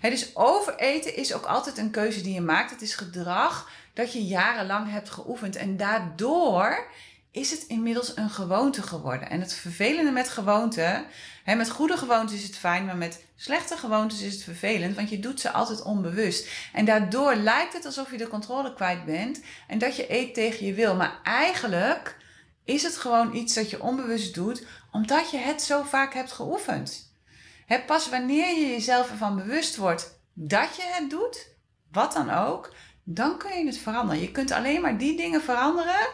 dus 0.00 0.36
overeten 0.36 1.16
is 1.16 1.34
ook 1.34 1.44
altijd 1.44 1.78
een 1.78 1.90
keuze 1.90 2.22
die 2.22 2.34
je 2.34 2.40
maakt. 2.40 2.70
Het 2.70 2.82
is 2.82 2.94
gedrag 2.94 3.70
dat 3.94 4.12
je 4.12 4.26
jarenlang 4.26 4.90
hebt 4.90 5.10
geoefend. 5.10 5.56
En 5.56 5.76
daardoor 5.76 6.90
is 7.32 7.50
het 7.50 7.64
inmiddels 7.66 8.16
een 8.16 8.30
gewoonte 8.30 8.82
geworden. 8.82 9.30
En 9.30 9.40
het 9.40 9.54
vervelende 9.54 10.10
met 10.10 10.28
gewoonten, 10.28 11.04
hè, 11.44 11.54
met 11.54 11.70
goede 11.70 11.96
gewoontes 11.96 12.36
is 12.36 12.46
het 12.46 12.56
fijn, 12.56 12.84
maar 12.84 12.96
met 12.96 13.24
slechte 13.36 13.76
gewoontes 13.76 14.22
is 14.22 14.32
het 14.32 14.42
vervelend, 14.42 14.96
want 14.96 15.10
je 15.10 15.18
doet 15.18 15.40
ze 15.40 15.50
altijd 15.50 15.82
onbewust. 15.82 16.48
En 16.72 16.84
daardoor 16.84 17.34
lijkt 17.34 17.72
het 17.72 17.84
alsof 17.84 18.10
je 18.10 18.16
de 18.16 18.28
controle 18.28 18.74
kwijt 18.74 19.04
bent 19.04 19.40
en 19.68 19.78
dat 19.78 19.96
je 19.96 20.12
eet 20.12 20.34
tegen 20.34 20.66
je 20.66 20.74
wil. 20.74 20.96
Maar 20.96 21.20
eigenlijk 21.22 22.16
is 22.64 22.82
het 22.82 22.96
gewoon 22.96 23.34
iets 23.34 23.54
dat 23.54 23.70
je 23.70 23.82
onbewust 23.82 24.34
doet, 24.34 24.66
omdat 24.90 25.30
je 25.30 25.38
het 25.38 25.62
zo 25.62 25.82
vaak 25.82 26.14
hebt 26.14 26.32
geoefend. 26.32 27.12
Hè, 27.66 27.80
pas 27.80 28.08
wanneer 28.08 28.58
je 28.58 28.66
jezelf 28.66 29.10
ervan 29.10 29.36
bewust 29.36 29.76
wordt 29.76 30.20
dat 30.32 30.76
je 30.76 30.82
het 30.84 31.10
doet, 31.10 31.48
wat 31.92 32.12
dan 32.12 32.30
ook, 32.30 32.74
dan 33.04 33.38
kun 33.38 33.58
je 33.58 33.66
het 33.66 33.78
veranderen. 33.78 34.22
Je 34.22 34.30
kunt 34.30 34.50
alleen 34.50 34.80
maar 34.80 34.98
die 34.98 35.16
dingen 35.16 35.42
veranderen 35.42 36.08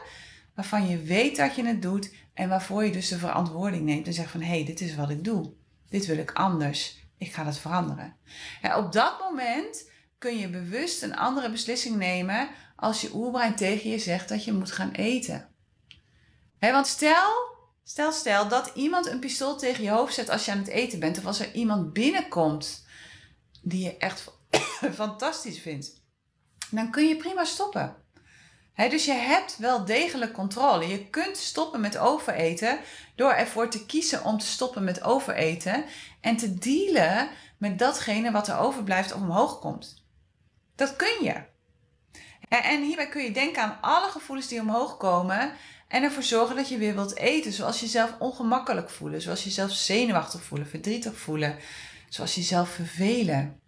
waarvan 0.59 0.89
je 0.89 1.03
weet 1.03 1.37
dat 1.37 1.55
je 1.55 1.65
het 1.67 1.83
doet 1.83 2.15
en 2.35 2.49
waarvoor 2.49 2.85
je 2.85 2.93
dus 2.93 3.09
de 3.09 3.19
verantwoording 3.19 3.85
neemt 3.85 4.07
en 4.07 4.13
zegt 4.13 4.31
van 4.31 4.41
hé, 4.41 4.47
hey, 4.47 4.65
dit 4.65 4.81
is 4.81 4.95
wat 4.95 5.11
ik 5.11 5.25
doe. 5.25 5.53
Dit 5.89 6.07
wil 6.07 6.17
ik 6.17 6.33
anders. 6.33 6.99
Ik 7.19 7.33
ga 7.33 7.45
dat 7.45 7.59
veranderen. 7.59 8.17
Ja, 8.63 8.79
op 8.79 8.93
dat 8.93 9.19
moment 9.19 9.91
kun 10.19 10.39
je 10.39 10.49
bewust 10.49 11.03
een 11.03 11.17
andere 11.17 11.51
beslissing 11.51 11.97
nemen 11.97 12.49
als 12.77 13.01
je 13.01 13.15
oerbrein 13.15 13.57
tegen 13.57 13.91
je 13.91 13.99
zegt 13.99 14.29
dat 14.29 14.45
je 14.45 14.53
moet 14.53 14.73
gaan 14.73 14.91
eten. 14.91 15.49
want 16.61 16.87
stel, 16.87 17.33
stel, 17.85 18.13
stel 18.13 18.49
dat 18.49 18.71
iemand 18.75 19.07
een 19.07 19.21
pistool 19.21 19.57
tegen 19.57 19.85
je 19.85 19.91
hoofd 19.91 20.15
zet 20.15 20.29
als 20.29 20.45
je 20.45 20.51
aan 20.51 20.59
het 20.59 20.69
eten 20.69 21.01
bent 21.01 21.19
of 21.19 21.27
als 21.27 21.41
er 21.41 21.55
iemand 21.55 21.93
binnenkomt 21.93 22.87
die 23.63 23.85
je 23.85 23.97
echt 23.97 24.33
fantastisch 24.95 25.59
vindt, 25.59 26.03
dan 26.71 26.91
kun 26.91 27.09
je 27.09 27.17
prima 27.17 27.45
stoppen 27.45 27.97
dus 28.87 29.05
je 29.05 29.13
hebt 29.13 29.57
wel 29.57 29.85
degelijk 29.85 30.33
controle. 30.33 30.89
Je 30.89 31.07
kunt 31.07 31.37
stoppen 31.37 31.81
met 31.81 31.99
overeten 31.99 32.79
door 33.15 33.33
ervoor 33.33 33.71
te 33.71 33.87
kiezen 33.87 34.25
om 34.25 34.39
te 34.39 34.47
stoppen 34.47 34.85
met 34.85 35.03
overeten 35.03 35.85
en 36.21 36.37
te 36.37 36.55
dealen 36.55 37.29
met 37.57 37.79
datgene 37.79 38.31
wat 38.31 38.49
er 38.49 38.59
overblijft 38.59 39.13
of 39.13 39.21
omhoog 39.21 39.59
komt. 39.59 40.05
Dat 40.75 40.97
kun 40.97 41.17
je. 41.23 41.43
En 42.49 42.83
hierbij 42.83 43.09
kun 43.09 43.23
je 43.23 43.33
denken 43.33 43.63
aan 43.63 43.79
alle 43.81 44.11
gevoelens 44.11 44.49
die 44.49 44.61
omhoog 44.61 44.97
komen 44.97 45.53
en 45.89 46.03
ervoor 46.03 46.23
zorgen 46.23 46.57
dat 46.57 46.69
je 46.69 46.79
weer 46.79 46.95
wilt 46.95 47.17
eten. 47.17 47.53
Zoals 47.53 47.81
jezelf 47.81 48.15
ongemakkelijk 48.19 48.91
voelen, 48.91 49.23
zoals 49.23 49.45
jezelf 49.45 49.71
zenuwachtig 49.71 50.43
voelen, 50.43 50.69
verdrietig 50.69 51.19
voelen, 51.19 51.57
zoals 52.09 52.35
jezelf 52.35 52.71
vervelen, 52.71 53.61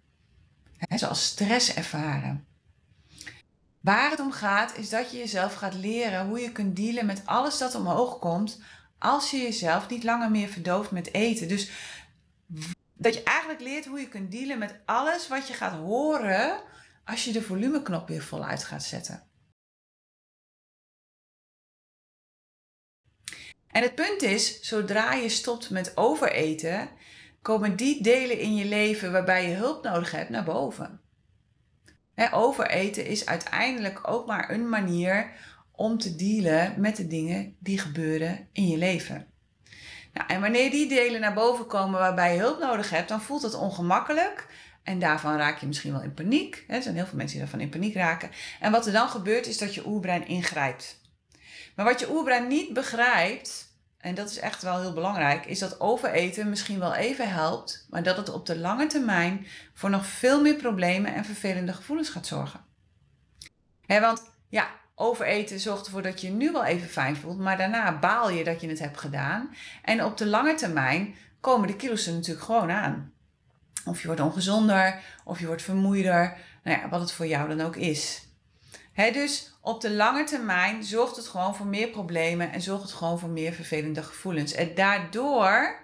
zoals 0.88 1.25
stress 1.25 1.75
ervaren. 1.75 2.50
Waar 3.80 4.10
het 4.10 4.20
om 4.20 4.32
gaat 4.32 4.76
is 4.76 4.88
dat 4.88 5.10
je 5.10 5.18
jezelf 5.18 5.54
gaat 5.54 5.75
leren 5.75 6.26
hoe 6.26 6.40
je 6.40 6.52
kunt 6.52 6.76
dealen 6.76 7.06
met 7.06 7.22
alles 7.25 7.58
dat 7.58 7.75
omhoog 7.75 8.18
komt 8.18 8.60
als 8.99 9.30
je 9.30 9.37
jezelf 9.37 9.88
niet 9.88 10.04
langer 10.04 10.30
meer 10.30 10.49
verdooft 10.49 10.90
met 10.90 11.14
eten. 11.14 11.49
Dus 11.49 11.70
dat 12.94 13.14
je 13.14 13.22
eigenlijk 13.22 13.60
leert 13.60 13.87
hoe 13.87 14.00
je 14.00 14.08
kunt 14.08 14.30
dealen 14.30 14.58
met 14.58 14.80
alles 14.84 15.28
wat 15.28 15.49
je 15.49 15.54
gaat 15.54 15.78
horen 15.78 16.62
als 17.04 17.25
je 17.25 17.32
de 17.32 17.42
volumeknop 17.42 18.08
weer 18.08 18.22
voluit 18.22 18.64
gaat 18.64 18.84
zetten. 18.84 19.28
En 23.66 23.82
het 23.82 23.94
punt 23.94 24.22
is, 24.22 24.60
zodra 24.60 25.12
je 25.12 25.28
stopt 25.28 25.70
met 25.70 25.96
overeten, 25.96 26.90
komen 27.42 27.76
die 27.76 28.02
delen 28.02 28.38
in 28.38 28.54
je 28.54 28.64
leven 28.64 29.12
waarbij 29.12 29.49
je 29.49 29.54
hulp 29.54 29.84
nodig 29.84 30.10
hebt 30.10 30.30
naar 30.30 30.44
boven 30.44 31.00
overeten 32.32 33.06
is 33.06 33.26
uiteindelijk 33.26 34.08
ook 34.08 34.26
maar 34.26 34.50
een 34.50 34.68
manier 34.68 35.30
om 35.72 35.98
te 35.98 36.16
dealen 36.16 36.74
met 36.80 36.96
de 36.96 37.06
dingen 37.06 37.56
die 37.58 37.78
gebeuren 37.78 38.48
in 38.52 38.68
je 38.68 38.76
leven. 38.76 39.26
Nou, 40.12 40.28
en 40.28 40.40
wanneer 40.40 40.70
die 40.70 40.88
delen 40.88 41.20
naar 41.20 41.34
boven 41.34 41.66
komen 41.66 42.00
waarbij 42.00 42.34
je 42.34 42.40
hulp 42.40 42.60
nodig 42.60 42.90
hebt, 42.90 43.08
dan 43.08 43.22
voelt 43.22 43.42
het 43.42 43.54
ongemakkelijk. 43.54 44.46
En 44.82 44.98
daarvan 44.98 45.36
raak 45.36 45.58
je 45.58 45.66
misschien 45.66 45.92
wel 45.92 46.02
in 46.02 46.14
paniek. 46.14 46.64
Er 46.68 46.82
zijn 46.82 46.94
heel 46.94 47.06
veel 47.06 47.16
mensen 47.16 47.38
die 47.38 47.46
daarvan 47.46 47.66
in 47.66 47.68
paniek 47.68 47.94
raken. 47.94 48.30
En 48.60 48.72
wat 48.72 48.86
er 48.86 48.92
dan 48.92 49.08
gebeurt 49.08 49.46
is 49.46 49.58
dat 49.58 49.74
je 49.74 49.86
oerbrein 49.86 50.26
ingrijpt. 50.26 51.00
Maar 51.76 51.84
wat 51.84 52.00
je 52.00 52.10
oerbrein 52.10 52.46
niet 52.46 52.72
begrijpt, 52.72 53.69
en 54.00 54.14
dat 54.14 54.30
is 54.30 54.38
echt 54.38 54.62
wel 54.62 54.80
heel 54.80 54.92
belangrijk, 54.92 55.47
is 55.47 55.59
dat 55.59 55.80
overeten 55.80 56.49
misschien 56.49 56.78
wel 56.78 56.95
even 56.95 57.30
helpt, 57.30 57.87
maar 57.90 58.02
dat 58.02 58.16
het 58.16 58.28
op 58.28 58.47
de 58.47 58.59
lange 58.59 58.87
termijn 58.87 59.47
voor 59.75 59.90
nog 59.90 60.07
veel 60.07 60.40
meer 60.40 60.54
problemen 60.54 61.14
en 61.14 61.25
vervelende 61.25 61.73
gevoelens 61.73 62.09
gaat 62.09 62.26
zorgen. 62.26 62.61
want 63.87 64.23
ja, 64.49 64.71
overeten 64.95 65.61
zorgt 65.61 65.87
ervoor 65.87 66.02
dat 66.02 66.21
je 66.21 66.26
je 66.26 66.33
nu 66.33 66.52
wel 66.52 66.64
even 66.64 66.88
fijn 66.88 67.16
voelt, 67.16 67.38
maar 67.38 67.57
daarna 67.57 67.99
baal 67.99 68.30
je 68.30 68.45
dat 68.45 68.61
je 68.61 68.69
het 68.69 68.78
hebt 68.78 69.00
gedaan. 69.00 69.54
En 69.83 70.04
op 70.04 70.16
de 70.16 70.26
lange 70.26 70.54
termijn 70.54 71.14
komen 71.40 71.69
de 71.69 71.76
kilo's 71.76 72.07
er 72.07 72.12
natuurlijk 72.12 72.45
gewoon 72.45 72.71
aan. 72.71 73.12
Of 73.85 74.00
je 74.00 74.07
wordt 74.07 74.21
ongezonder, 74.21 75.00
of 75.25 75.40
je 75.40 75.47
wordt 75.47 75.62
vermoeider, 75.62 76.37
nou 76.62 76.80
ja, 76.80 76.88
wat 76.88 77.00
het 77.00 77.12
voor 77.12 77.26
jou 77.26 77.49
dan 77.49 77.66
ook 77.66 77.76
is 77.76 78.28
dus 79.09 79.59
op 79.61 79.80
de 79.80 79.90
lange 79.90 80.25
termijn 80.25 80.85
zorgt 80.85 81.16
het 81.16 81.26
gewoon 81.26 81.54
voor 81.54 81.66
meer 81.66 81.88
problemen 81.88 82.52
en 82.52 82.61
zorgt 82.61 82.83
het 82.83 82.92
gewoon 82.92 83.19
voor 83.19 83.28
meer 83.28 83.52
vervelende 83.52 84.02
gevoelens. 84.02 84.52
En 84.52 84.75
daardoor 84.75 85.78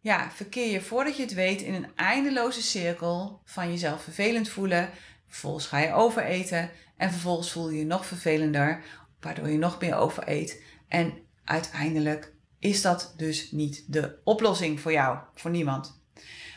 ja, 0.00 0.30
verkeer 0.30 0.70
je 0.70 0.80
voordat 0.80 1.16
je 1.16 1.22
het 1.22 1.34
weet 1.34 1.60
in 1.60 1.74
een 1.74 1.96
eindeloze 1.96 2.62
cirkel 2.62 3.40
van 3.44 3.70
jezelf 3.70 4.02
vervelend 4.02 4.48
voelen. 4.48 4.90
Vervolgens 5.28 5.66
ga 5.66 5.78
je 5.78 5.92
overeten 5.92 6.70
en 6.96 7.10
vervolgens 7.10 7.52
voel 7.52 7.70
je 7.70 7.78
je 7.78 7.84
nog 7.84 8.06
vervelender, 8.06 8.84
waardoor 9.20 9.48
je 9.48 9.58
nog 9.58 9.80
meer 9.80 9.94
overeet. 9.94 10.62
En 10.88 11.18
uiteindelijk 11.44 12.32
is 12.58 12.82
dat 12.82 13.14
dus 13.16 13.50
niet 13.50 13.84
de 13.92 14.20
oplossing 14.24 14.80
voor 14.80 14.92
jou, 14.92 15.18
voor 15.34 15.50
niemand. 15.50 15.97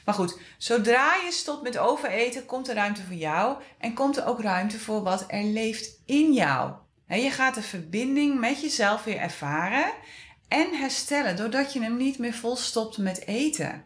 Maar 0.05 0.15
goed, 0.15 0.39
zodra 0.57 1.15
je 1.15 1.31
stopt 1.31 1.63
met 1.63 1.77
overeten, 1.77 2.45
komt 2.45 2.67
er 2.67 2.75
ruimte 2.75 3.03
voor 3.03 3.15
jou 3.15 3.61
en 3.77 3.93
komt 3.93 4.17
er 4.17 4.25
ook 4.25 4.41
ruimte 4.41 4.79
voor 4.79 5.03
wat 5.03 5.25
er 5.27 5.43
leeft 5.43 6.01
in 6.05 6.33
jou. 6.33 6.73
je 7.07 7.31
gaat 7.31 7.55
de 7.55 7.61
verbinding 7.61 8.39
met 8.39 8.61
jezelf 8.61 9.03
weer 9.03 9.17
ervaren 9.17 9.91
en 10.47 10.73
herstellen 10.73 11.35
doordat 11.35 11.73
je 11.73 11.81
hem 11.81 11.97
niet 11.97 12.17
meer 12.17 12.33
volstopt 12.33 12.97
met 12.97 13.27
eten. 13.27 13.85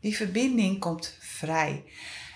Die 0.00 0.16
verbinding 0.16 0.80
komt 0.80 1.16
vrij. 1.20 1.84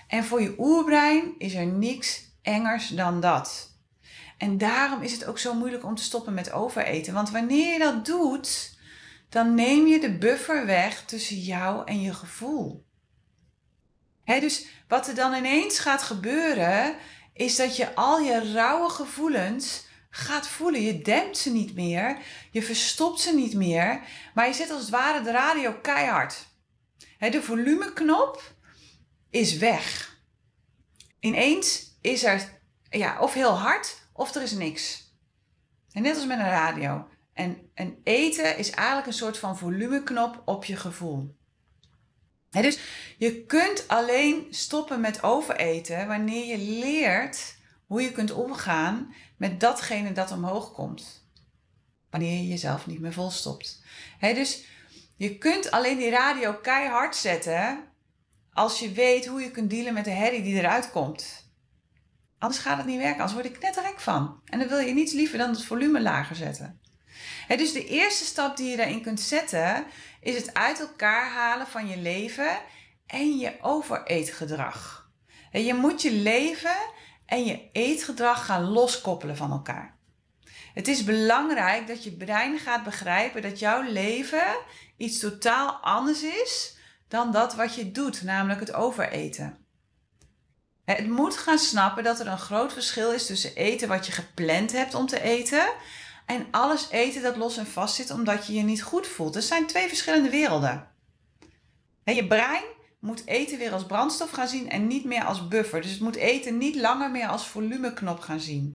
En 0.07 0.23
voor 0.23 0.41
je 0.41 0.55
oerbrein 0.57 1.35
is 1.37 1.53
er 1.53 1.65
niks 1.65 2.35
engers 2.41 2.87
dan 2.87 3.21
dat. 3.21 3.75
En 4.37 4.57
daarom 4.57 5.01
is 5.01 5.11
het 5.11 5.25
ook 5.25 5.39
zo 5.39 5.53
moeilijk 5.53 5.85
om 5.85 5.95
te 5.95 6.03
stoppen 6.03 6.33
met 6.33 6.51
overeten. 6.51 7.13
Want 7.13 7.29
wanneer 7.29 7.73
je 7.73 7.79
dat 7.79 8.05
doet, 8.05 8.77
dan 9.29 9.55
neem 9.55 9.87
je 9.87 9.99
de 9.99 10.17
buffer 10.17 10.65
weg 10.65 11.05
tussen 11.05 11.37
jou 11.39 11.85
en 11.85 12.01
je 12.01 12.13
gevoel 12.13 12.86
dus 14.35 14.65
wat 14.87 15.07
er 15.07 15.15
dan 15.15 15.33
ineens 15.33 15.79
gaat 15.79 16.01
gebeuren, 16.01 16.95
is 17.33 17.55
dat 17.55 17.75
je 17.75 17.95
al 17.95 18.19
je 18.19 18.53
rauwe 18.53 18.89
gevoelens 18.89 19.85
gaat 20.09 20.47
voelen. 20.47 20.81
Je 20.81 21.01
dempt 21.01 21.37
ze 21.37 21.51
niet 21.51 21.75
meer, 21.75 22.17
je 22.51 22.63
verstopt 22.63 23.19
ze 23.19 23.35
niet 23.35 23.53
meer, 23.53 24.01
maar 24.33 24.47
je 24.47 24.53
zet 24.53 24.69
als 24.69 24.81
het 24.81 24.89
ware 24.89 25.23
de 25.23 25.31
radio 25.31 25.73
keihard. 25.81 26.47
de 27.19 27.41
volumeknop 27.41 28.53
is 29.29 29.57
weg. 29.57 30.15
Ineens 31.19 31.97
is 32.01 32.23
er 32.23 32.59
ja, 32.89 33.19
of 33.19 33.33
heel 33.33 33.57
hard 33.57 34.07
of 34.13 34.35
er 34.35 34.41
is 34.41 34.51
niks. 34.51 35.05
Net 35.91 36.15
als 36.15 36.25
met 36.25 36.39
een 36.39 36.49
radio. 36.49 37.07
En, 37.33 37.71
en 37.73 38.01
eten 38.03 38.57
is 38.57 38.69
eigenlijk 38.69 39.07
een 39.07 39.13
soort 39.13 39.37
van 39.37 39.57
volumeknop 39.57 40.41
op 40.45 40.65
je 40.65 40.75
gevoel 40.75 41.36
dus 42.51 42.79
je 43.17 43.45
kunt 43.45 43.87
alleen 43.87 44.47
stoppen 44.49 45.01
met 45.01 45.23
overeten 45.23 46.07
wanneer 46.07 46.45
je 46.45 46.57
leert 46.57 47.55
hoe 47.85 48.01
je 48.01 48.11
kunt 48.11 48.31
omgaan 48.31 49.13
met 49.37 49.59
datgene 49.59 50.11
dat 50.11 50.31
omhoog 50.31 50.73
komt. 50.73 51.25
Wanneer 52.09 52.37
je 52.37 52.47
jezelf 52.47 52.87
niet 52.87 52.99
meer 52.99 53.13
volstopt. 53.13 53.83
He, 54.19 54.33
dus 54.33 54.63
je 55.15 55.37
kunt 55.37 55.71
alleen 55.71 55.97
die 55.97 56.09
radio 56.09 56.53
keihard 56.53 57.15
zetten 57.15 57.83
als 58.53 58.79
je 58.79 58.91
weet 58.91 59.25
hoe 59.25 59.41
je 59.41 59.51
kunt 59.51 59.69
dealen 59.69 59.93
met 59.93 60.05
de 60.05 60.11
herrie 60.11 60.43
die 60.43 60.55
eruit 60.55 60.91
komt. 60.91 61.45
Anders 62.39 62.61
gaat 62.61 62.77
het 62.77 62.85
niet 62.85 62.97
werken, 62.97 63.19
anders 63.21 63.33
word 63.33 63.45
ik 63.45 63.59
knetterrek 63.59 63.99
van. 63.99 64.41
En 64.45 64.59
dan 64.59 64.67
wil 64.67 64.79
je 64.79 64.93
niets 64.93 65.13
liever 65.13 65.37
dan 65.37 65.49
het 65.49 65.65
volume 65.65 66.01
lager 66.01 66.35
zetten. 66.35 66.79
dus 67.47 67.73
de 67.73 67.85
eerste 67.87 68.25
stap 68.25 68.57
die 68.57 68.69
je 68.69 68.77
daarin 68.77 69.01
kunt 69.01 69.19
zetten, 69.19 69.85
is 70.27 70.35
het 70.35 70.53
uit 70.53 70.79
elkaar 70.79 71.29
halen 71.29 71.67
van 71.67 71.87
je 71.87 71.97
leven 71.97 72.59
en 73.05 73.37
je 73.37 73.53
overeetgedrag. 73.61 75.09
En 75.51 75.63
je 75.63 75.73
moet 75.73 76.01
je 76.01 76.11
leven 76.11 76.77
en 77.25 77.45
je 77.45 77.69
eetgedrag 77.71 78.45
gaan 78.45 78.63
loskoppelen 78.63 79.37
van 79.37 79.51
elkaar. 79.51 79.95
Het 80.73 80.87
is 80.87 81.03
belangrijk 81.03 81.87
dat 81.87 82.03
je 82.03 82.11
brein 82.11 82.59
gaat 82.59 82.83
begrijpen 82.83 83.41
dat 83.41 83.59
jouw 83.59 83.81
leven 83.81 84.57
iets 84.97 85.19
totaal 85.19 85.71
anders 85.71 86.23
is 86.23 86.77
dan 87.07 87.31
dat 87.31 87.55
wat 87.55 87.75
je 87.75 87.91
doet, 87.91 88.23
namelijk 88.23 88.59
het 88.59 88.73
overeten. 88.73 89.65
Het 90.85 91.07
moet 91.07 91.37
gaan 91.37 91.59
snappen 91.59 92.03
dat 92.03 92.19
er 92.19 92.27
een 92.27 92.37
groot 92.37 92.73
verschil 92.73 93.11
is 93.11 93.25
tussen 93.25 93.55
eten 93.55 93.87
wat 93.87 94.05
je 94.05 94.11
gepland 94.11 94.71
hebt 94.71 94.93
om 94.93 95.07
te 95.07 95.21
eten 95.21 95.69
en 96.27 96.47
alles 96.51 96.89
eten 96.89 97.21
dat 97.21 97.35
los 97.35 97.57
en 97.57 97.67
vast 97.67 97.95
zit 97.95 98.11
omdat 98.11 98.47
je 98.47 98.53
je 98.53 98.63
niet 98.63 98.83
goed 98.83 99.07
voelt. 99.07 99.33
Dat 99.33 99.43
zijn 99.43 99.65
twee 99.65 99.87
verschillende 99.87 100.29
werelden. 100.29 100.87
Je 102.03 102.27
brein 102.27 102.63
moet 102.99 103.25
eten 103.25 103.57
weer 103.57 103.71
als 103.71 103.85
brandstof 103.85 104.31
gaan 104.31 104.47
zien 104.47 104.69
en 104.69 104.87
niet 104.87 105.03
meer 105.05 105.23
als 105.23 105.47
buffer. 105.47 105.81
Dus 105.81 105.91
het 105.91 105.99
moet 105.99 106.15
eten 106.15 106.57
niet 106.57 106.75
langer 106.75 107.11
meer 107.11 107.27
als 107.27 107.47
volumeknop 107.47 108.19
gaan 108.19 108.39
zien. 108.39 108.71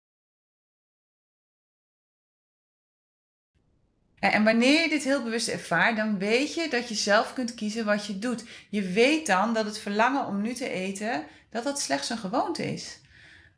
En 4.18 4.44
wanneer 4.44 4.82
je 4.82 4.88
dit 4.88 5.04
heel 5.04 5.22
bewust 5.22 5.48
ervaart, 5.48 5.96
dan 5.96 6.18
weet 6.18 6.54
je 6.54 6.68
dat 6.68 6.88
je 6.88 6.94
zelf 6.94 7.32
kunt 7.32 7.54
kiezen 7.54 7.84
wat 7.84 8.06
je 8.06 8.18
doet. 8.18 8.44
Je 8.68 8.82
weet 8.82 9.26
dan 9.26 9.54
dat 9.54 9.64
het 9.64 9.78
verlangen 9.78 10.26
om 10.26 10.40
nu 10.42 10.54
te 10.54 10.68
eten, 10.68 11.26
dat 11.50 11.64
dat 11.64 11.80
slechts 11.80 12.10
een 12.10 12.18
gewoonte 12.18 12.72
is. 12.72 13.00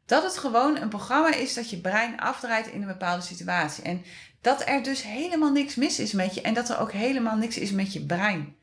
Dat 0.06 0.22
het 0.22 0.38
gewoon 0.38 0.76
een 0.76 0.88
programma 0.88 1.34
is 1.34 1.54
dat 1.54 1.70
je 1.70 1.80
brein 1.80 2.20
afdraait 2.20 2.66
in 2.66 2.80
een 2.80 2.88
bepaalde 2.88 3.22
situatie. 3.22 3.84
En 3.84 4.04
dat 4.40 4.68
er 4.68 4.82
dus 4.82 5.02
helemaal 5.02 5.52
niks 5.52 5.74
mis 5.74 5.98
is 5.98 6.12
met 6.12 6.34
je 6.34 6.40
en 6.40 6.54
dat 6.54 6.68
er 6.68 6.78
ook 6.78 6.92
helemaal 6.92 7.36
niks 7.36 7.58
is 7.58 7.70
met 7.70 7.92
je 7.92 8.06
brein. 8.06 8.56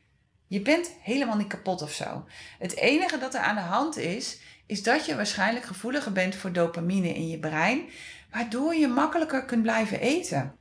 Je 0.46 0.60
bent 0.60 0.90
helemaal 1.00 1.36
niet 1.36 1.46
kapot 1.46 1.82
of 1.82 1.92
zo. 1.92 2.24
Het 2.58 2.76
enige 2.76 3.18
dat 3.18 3.34
er 3.34 3.40
aan 3.40 3.54
de 3.54 3.60
hand 3.60 3.96
is, 3.96 4.38
is 4.66 4.82
dat 4.82 5.06
je 5.06 5.16
waarschijnlijk 5.16 5.64
gevoeliger 5.64 6.12
bent 6.12 6.34
voor 6.34 6.52
dopamine 6.52 7.14
in 7.14 7.28
je 7.28 7.38
brein, 7.38 7.88
waardoor 8.30 8.74
je 8.74 8.88
makkelijker 8.88 9.44
kunt 9.44 9.62
blijven 9.62 10.00
eten. 10.00 10.58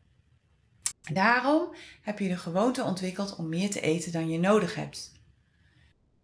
Daarom 1.13 1.75
heb 2.01 2.19
je 2.19 2.27
de 2.27 2.37
gewoonte 2.37 2.83
ontwikkeld 2.83 3.35
om 3.35 3.49
meer 3.49 3.69
te 3.69 3.81
eten 3.81 4.11
dan 4.11 4.29
je 4.29 4.39
nodig 4.39 4.75
hebt. 4.75 5.11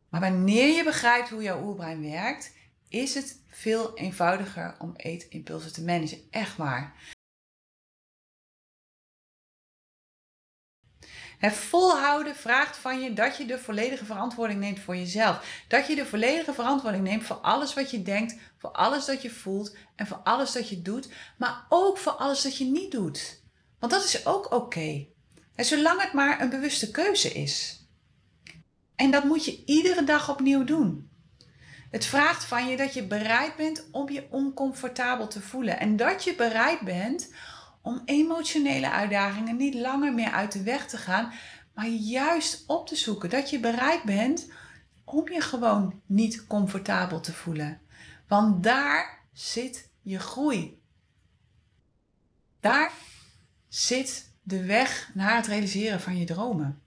Maar 0.09 0.21
wanneer 0.21 0.75
je 0.75 0.83
begrijpt 0.83 1.29
hoe 1.29 1.41
jouw 1.41 1.63
oerbrein 1.63 2.01
werkt, 2.01 2.53
is 2.95 3.13
het 3.13 3.41
veel 3.49 3.97
eenvoudiger 3.97 4.75
om 4.79 4.93
eetimpulsen 4.95 5.73
te 5.73 5.83
managen. 5.83 6.27
Echt 6.31 6.57
waar. 6.57 7.13
Het 11.37 11.53
volhouden 11.53 12.35
vraagt 12.35 12.77
van 12.77 13.01
je 13.01 13.13
dat 13.13 13.37
je 13.37 13.45
de 13.45 13.59
volledige 13.59 14.05
verantwoording 14.05 14.59
neemt 14.59 14.79
voor 14.79 14.95
jezelf. 14.95 15.63
Dat 15.67 15.87
je 15.87 15.95
de 15.95 16.05
volledige 16.05 16.53
verantwoording 16.53 17.03
neemt 17.03 17.23
voor 17.23 17.35
alles 17.35 17.73
wat 17.73 17.91
je 17.91 18.01
denkt, 18.01 18.35
voor 18.57 18.71
alles 18.71 19.05
dat 19.05 19.21
je 19.21 19.29
voelt 19.29 19.75
en 19.95 20.07
voor 20.07 20.17
alles 20.17 20.51
dat 20.51 20.69
je 20.69 20.81
doet, 20.81 21.09
maar 21.37 21.65
ook 21.69 21.97
voor 21.97 22.11
alles 22.11 22.41
dat 22.41 22.57
je 22.57 22.65
niet 22.65 22.91
doet. 22.91 23.43
Want 23.79 23.91
dat 23.91 24.03
is 24.03 24.25
ook 24.25 24.51
oké. 24.51 25.07
Zolang 25.55 26.01
het 26.01 26.13
maar 26.13 26.41
een 26.41 26.49
bewuste 26.49 26.91
keuze 26.91 27.33
is. 27.33 27.85
En 28.95 29.11
dat 29.11 29.23
moet 29.23 29.45
je 29.45 29.63
iedere 29.65 30.03
dag 30.03 30.29
opnieuw 30.29 30.63
doen. 30.63 31.09
Het 31.95 32.05
vraagt 32.05 32.45
van 32.45 32.67
je 32.67 32.77
dat 32.77 32.93
je 32.93 33.03
bereid 33.03 33.55
bent 33.55 33.87
om 33.91 34.09
je 34.09 34.27
oncomfortabel 34.29 35.27
te 35.27 35.41
voelen. 35.41 35.79
En 35.79 35.95
dat 35.95 36.23
je 36.23 36.35
bereid 36.35 36.79
bent 36.79 37.33
om 37.81 38.01
emotionele 38.05 38.89
uitdagingen 38.89 39.57
niet 39.57 39.73
langer 39.73 40.13
meer 40.13 40.31
uit 40.31 40.51
de 40.51 40.63
weg 40.63 40.87
te 40.87 40.97
gaan, 40.97 41.33
maar 41.73 41.87
juist 41.87 42.63
op 42.67 42.87
te 42.87 42.95
zoeken. 42.95 43.29
Dat 43.29 43.49
je 43.49 43.59
bereid 43.59 44.03
bent 44.03 44.51
om 45.03 45.29
je 45.29 45.41
gewoon 45.41 46.01
niet 46.05 46.47
comfortabel 46.47 47.19
te 47.19 47.33
voelen. 47.33 47.81
Want 48.27 48.63
daar 48.63 49.19
zit 49.33 49.89
je 50.01 50.19
groei. 50.19 50.81
Daar 52.59 52.91
zit 53.67 54.31
de 54.43 54.65
weg 54.65 55.09
naar 55.13 55.35
het 55.35 55.47
realiseren 55.47 56.01
van 56.01 56.17
je 56.17 56.25
dromen. 56.25 56.81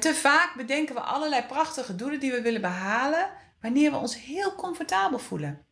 Te 0.00 0.14
vaak 0.14 0.54
bedenken 0.56 0.94
we 0.94 1.00
allerlei 1.00 1.42
prachtige 1.42 1.94
doelen 1.96 2.20
die 2.20 2.30
we 2.30 2.42
willen 2.42 2.60
behalen 2.60 3.39
wanneer 3.60 3.90
we 3.90 3.96
ons 3.96 4.22
heel 4.22 4.54
comfortabel 4.54 5.18
voelen. 5.18 5.64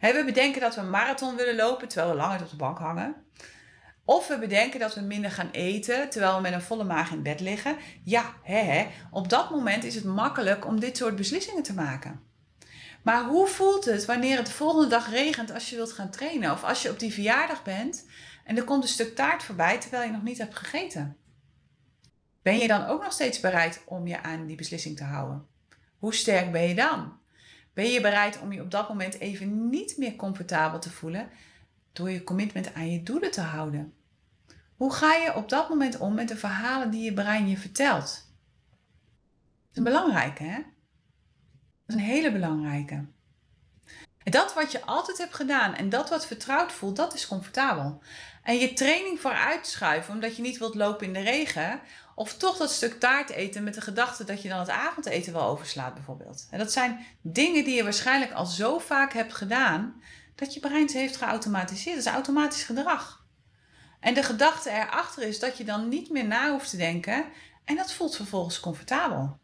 We 0.00 0.22
bedenken 0.24 0.60
dat 0.60 0.74
we 0.74 0.80
een 0.80 0.90
marathon 0.90 1.36
willen 1.36 1.56
lopen 1.56 1.88
terwijl 1.88 2.10
we 2.10 2.16
langer 2.16 2.42
op 2.42 2.50
de 2.50 2.56
bank 2.56 2.78
hangen. 2.78 3.14
Of 4.04 4.28
we 4.28 4.38
bedenken 4.38 4.80
dat 4.80 4.94
we 4.94 5.00
minder 5.00 5.30
gaan 5.30 5.50
eten 5.50 6.10
terwijl 6.10 6.36
we 6.36 6.40
met 6.40 6.52
een 6.52 6.62
volle 6.62 6.84
maag 6.84 7.10
in 7.10 7.22
bed 7.22 7.40
liggen. 7.40 7.76
Ja, 8.04 8.34
hè, 8.42 8.86
op 9.10 9.28
dat 9.28 9.50
moment 9.50 9.84
is 9.84 9.94
het 9.94 10.04
makkelijk 10.04 10.66
om 10.66 10.80
dit 10.80 10.96
soort 10.96 11.16
beslissingen 11.16 11.62
te 11.62 11.74
maken. 11.74 12.20
Maar 13.02 13.24
hoe 13.24 13.46
voelt 13.46 13.84
het 13.84 14.04
wanneer 14.04 14.36
het 14.36 14.46
de 14.46 14.52
volgende 14.52 14.88
dag 14.88 15.10
regent 15.10 15.52
als 15.52 15.70
je 15.70 15.76
wilt 15.76 15.92
gaan 15.92 16.10
trainen? 16.10 16.52
Of 16.52 16.64
als 16.64 16.82
je 16.82 16.90
op 16.90 16.98
die 16.98 17.12
verjaardag 17.12 17.62
bent 17.62 18.06
en 18.44 18.56
er 18.56 18.64
komt 18.64 18.82
een 18.82 18.88
stuk 18.88 19.14
taart 19.14 19.42
voorbij 19.42 19.78
terwijl 19.78 20.02
je 20.02 20.12
nog 20.12 20.22
niet 20.22 20.38
hebt 20.38 20.56
gegeten? 20.56 21.16
Ben 22.42 22.58
je 22.58 22.68
dan 22.68 22.86
ook 22.86 23.02
nog 23.02 23.12
steeds 23.12 23.40
bereid 23.40 23.82
om 23.86 24.06
je 24.06 24.22
aan 24.22 24.46
die 24.46 24.56
beslissing 24.56 24.96
te 24.96 25.04
houden? 25.04 25.46
Hoe 25.98 26.14
sterk 26.14 26.52
ben 26.52 26.68
je 26.68 26.74
dan? 26.74 27.19
Ben 27.74 27.90
je 27.90 28.00
bereid 28.00 28.40
om 28.40 28.52
je 28.52 28.62
op 28.62 28.70
dat 28.70 28.88
moment 28.88 29.18
even 29.18 29.70
niet 29.70 29.96
meer 29.96 30.16
comfortabel 30.16 30.78
te 30.78 30.90
voelen 30.90 31.28
door 31.92 32.10
je 32.10 32.24
commitment 32.24 32.74
aan 32.74 32.90
je 32.90 33.02
doelen 33.02 33.30
te 33.30 33.40
houden? 33.40 33.94
Hoe 34.76 34.92
ga 34.92 35.14
je 35.14 35.34
op 35.34 35.48
dat 35.48 35.68
moment 35.68 35.98
om 35.98 36.14
met 36.14 36.28
de 36.28 36.36
verhalen 36.36 36.90
die 36.90 37.02
je 37.02 37.12
brein 37.12 37.48
je 37.48 37.56
vertelt? 37.56 38.02
Dat 38.02 39.70
is 39.70 39.76
een 39.76 39.84
belangrijke, 39.84 40.42
hè? 40.42 40.56
Dat 40.56 40.64
is 41.86 41.94
een 41.94 42.00
hele 42.00 42.32
belangrijke. 42.32 43.04
Dat 44.24 44.54
wat 44.54 44.72
je 44.72 44.84
altijd 44.84 45.18
hebt 45.18 45.34
gedaan 45.34 45.74
en 45.74 45.88
dat 45.88 46.08
wat 46.08 46.26
vertrouwd 46.26 46.72
voelt, 46.72 46.96
dat 46.96 47.14
is 47.14 47.26
comfortabel. 47.26 48.02
En 48.42 48.58
je 48.58 48.72
training 48.72 49.20
vooruitschuiven 49.20 50.14
omdat 50.14 50.36
je 50.36 50.42
niet 50.42 50.58
wilt 50.58 50.74
lopen 50.74 51.06
in 51.06 51.12
de 51.12 51.20
regen, 51.20 51.80
of 52.14 52.36
toch 52.36 52.56
dat 52.56 52.70
stuk 52.70 53.00
taart 53.00 53.30
eten 53.30 53.64
met 53.64 53.74
de 53.74 53.80
gedachte 53.80 54.24
dat 54.24 54.42
je 54.42 54.48
dan 54.48 54.58
het 54.58 54.68
avondeten 54.68 55.32
wel 55.32 55.42
overslaat, 55.42 55.94
bijvoorbeeld. 55.94 56.46
En 56.50 56.58
dat 56.58 56.72
zijn 56.72 57.06
dingen 57.22 57.64
die 57.64 57.74
je 57.74 57.82
waarschijnlijk 57.82 58.32
al 58.32 58.46
zo 58.46 58.78
vaak 58.78 59.12
hebt 59.12 59.34
gedaan 59.34 60.02
dat 60.34 60.54
je 60.54 60.60
brein 60.60 60.88
ze 60.88 60.98
heeft 60.98 61.16
geautomatiseerd. 61.16 61.96
Dat 61.96 62.06
is 62.06 62.12
automatisch 62.12 62.62
gedrag. 62.62 63.24
En 64.00 64.14
de 64.14 64.22
gedachte 64.22 64.70
erachter 64.70 65.22
is 65.22 65.38
dat 65.38 65.56
je 65.56 65.64
dan 65.64 65.88
niet 65.88 66.10
meer 66.10 66.26
na 66.26 66.50
hoeft 66.50 66.70
te 66.70 66.76
denken 66.76 67.24
en 67.64 67.76
dat 67.76 67.92
voelt 67.92 68.16
vervolgens 68.16 68.60
comfortabel. 68.60 69.38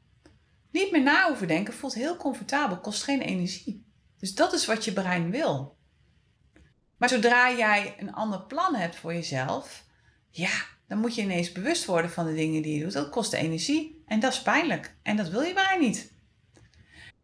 Niet 0.70 0.90
meer 0.90 1.02
na 1.02 1.26
hoeven 1.26 1.48
denken 1.48 1.74
voelt 1.74 1.94
heel 1.94 2.16
comfortabel, 2.16 2.78
kost 2.80 3.02
geen 3.02 3.20
energie. 3.20 3.86
Dus 4.18 4.34
dat 4.34 4.52
is 4.52 4.66
wat 4.66 4.84
je 4.84 4.92
brein 4.92 5.30
wil. 5.30 5.76
Maar 6.96 7.08
zodra 7.08 7.50
jij 7.50 7.94
een 7.98 8.12
ander 8.12 8.40
plan 8.42 8.74
hebt 8.74 8.96
voor 8.96 9.14
jezelf, 9.14 9.84
ja, 10.30 10.64
dan 10.88 10.98
moet 10.98 11.14
je 11.14 11.22
ineens 11.22 11.52
bewust 11.52 11.84
worden 11.84 12.10
van 12.10 12.26
de 12.26 12.34
dingen 12.34 12.62
die 12.62 12.74
je 12.76 12.82
doet. 12.82 12.92
Dat 12.92 13.10
kost 13.10 13.32
energie 13.32 14.02
en 14.06 14.20
dat 14.20 14.32
is 14.32 14.42
pijnlijk. 14.42 14.94
En 15.02 15.16
dat 15.16 15.28
wil 15.28 15.42
je 15.42 15.52
brein 15.52 15.80
niet. 15.80 16.10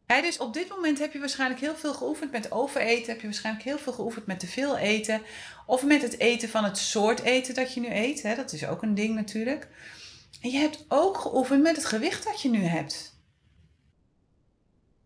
dus 0.07 0.38
op 0.38 0.53
dit 0.53 0.68
moment 0.68 0.98
heb 0.98 1.12
je 1.12 1.18
waarschijnlijk 1.18 1.61
heel 1.61 1.77
veel 1.77 1.94
geoefend 1.94 2.31
met 2.31 2.53
overeten. 2.53 3.12
Heb 3.12 3.20
je 3.20 3.27
waarschijnlijk 3.27 3.64
heel 3.64 3.79
veel 3.79 3.92
geoefend 3.92 4.27
met 4.27 4.40
te 4.40 4.46
veel 4.46 4.77
eten. 4.77 5.22
Of 5.66 5.85
met 5.85 6.03
het 6.03 6.18
eten 6.18 6.48
van 6.48 6.64
het 6.64 6.79
soort 6.79 7.20
eten 7.20 7.55
dat 7.55 7.75
je 7.75 7.81
nu 7.81 7.88
eet. 7.90 8.37
dat 8.37 8.53
is 8.53 8.66
ook 8.66 8.83
een 8.83 8.94
ding 8.94 9.14
natuurlijk. 9.14 9.68
En 10.40 10.51
je 10.51 10.59
hebt 10.59 10.85
ook 10.88 11.18
geoefend 11.18 11.62
met 11.62 11.77
het 11.77 11.85
gewicht 11.85 12.25
dat 12.25 12.42
je 12.42 12.48
nu 12.48 12.62
hebt. 12.64 13.12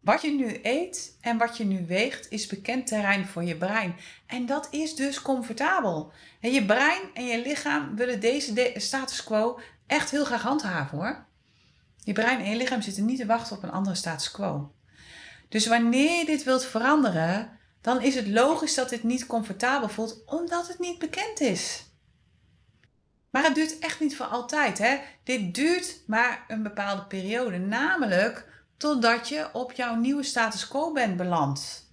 Wat 0.06 0.22
je 0.22 0.30
nu 0.30 0.60
eet 0.62 1.16
en 1.20 1.38
wat 1.38 1.56
je 1.56 1.64
nu 1.64 1.86
weegt 1.86 2.30
is 2.30 2.46
bekend 2.46 2.86
terrein 2.86 3.26
voor 3.26 3.44
je 3.44 3.56
brein. 3.56 3.96
En 4.26 4.46
dat 4.46 4.68
is 4.70 4.94
dus 4.94 5.22
comfortabel. 5.22 6.12
En 6.40 6.52
je 6.52 6.64
brein 6.64 7.02
en 7.14 7.26
je 7.26 7.42
lichaam 7.42 7.96
willen 7.96 8.20
deze 8.20 8.72
status 8.76 9.24
quo 9.24 9.60
echt 9.86 10.10
heel 10.10 10.24
graag 10.24 10.42
handhaven 10.42 10.98
hoor. 10.98 11.24
Je 12.04 12.12
brein 12.12 12.38
en 12.38 12.50
je 12.50 12.56
lichaam 12.56 12.82
zitten 12.82 13.04
niet 13.04 13.18
te 13.18 13.26
wachten 13.26 13.56
op 13.56 13.62
een 13.62 13.70
andere 13.70 13.96
status 13.96 14.30
quo. 14.30 14.72
Dus 15.48 15.66
wanneer 15.66 16.18
je 16.18 16.24
dit 16.24 16.44
wilt 16.44 16.64
veranderen, 16.64 17.58
dan 17.80 18.02
is 18.02 18.14
het 18.14 18.26
logisch 18.26 18.74
dat 18.74 18.88
dit 18.88 19.02
niet 19.02 19.26
comfortabel 19.26 19.88
voelt, 19.88 20.22
omdat 20.26 20.68
het 20.68 20.78
niet 20.78 20.98
bekend 20.98 21.40
is. 21.40 21.84
Maar 23.30 23.44
het 23.44 23.54
duurt 23.54 23.78
echt 23.78 24.00
niet 24.00 24.16
voor 24.16 24.26
altijd. 24.26 24.78
Hè? 24.78 24.98
Dit 25.22 25.54
duurt 25.54 26.00
maar 26.06 26.44
een 26.48 26.62
bepaalde 26.62 27.04
periode, 27.04 27.58
namelijk 27.58 28.54
totdat 28.76 29.28
je 29.28 29.48
op 29.52 29.72
jouw 29.72 29.94
nieuwe 29.94 30.22
status 30.22 30.68
quo 30.68 30.92
bent 30.92 31.16
beland. 31.16 31.84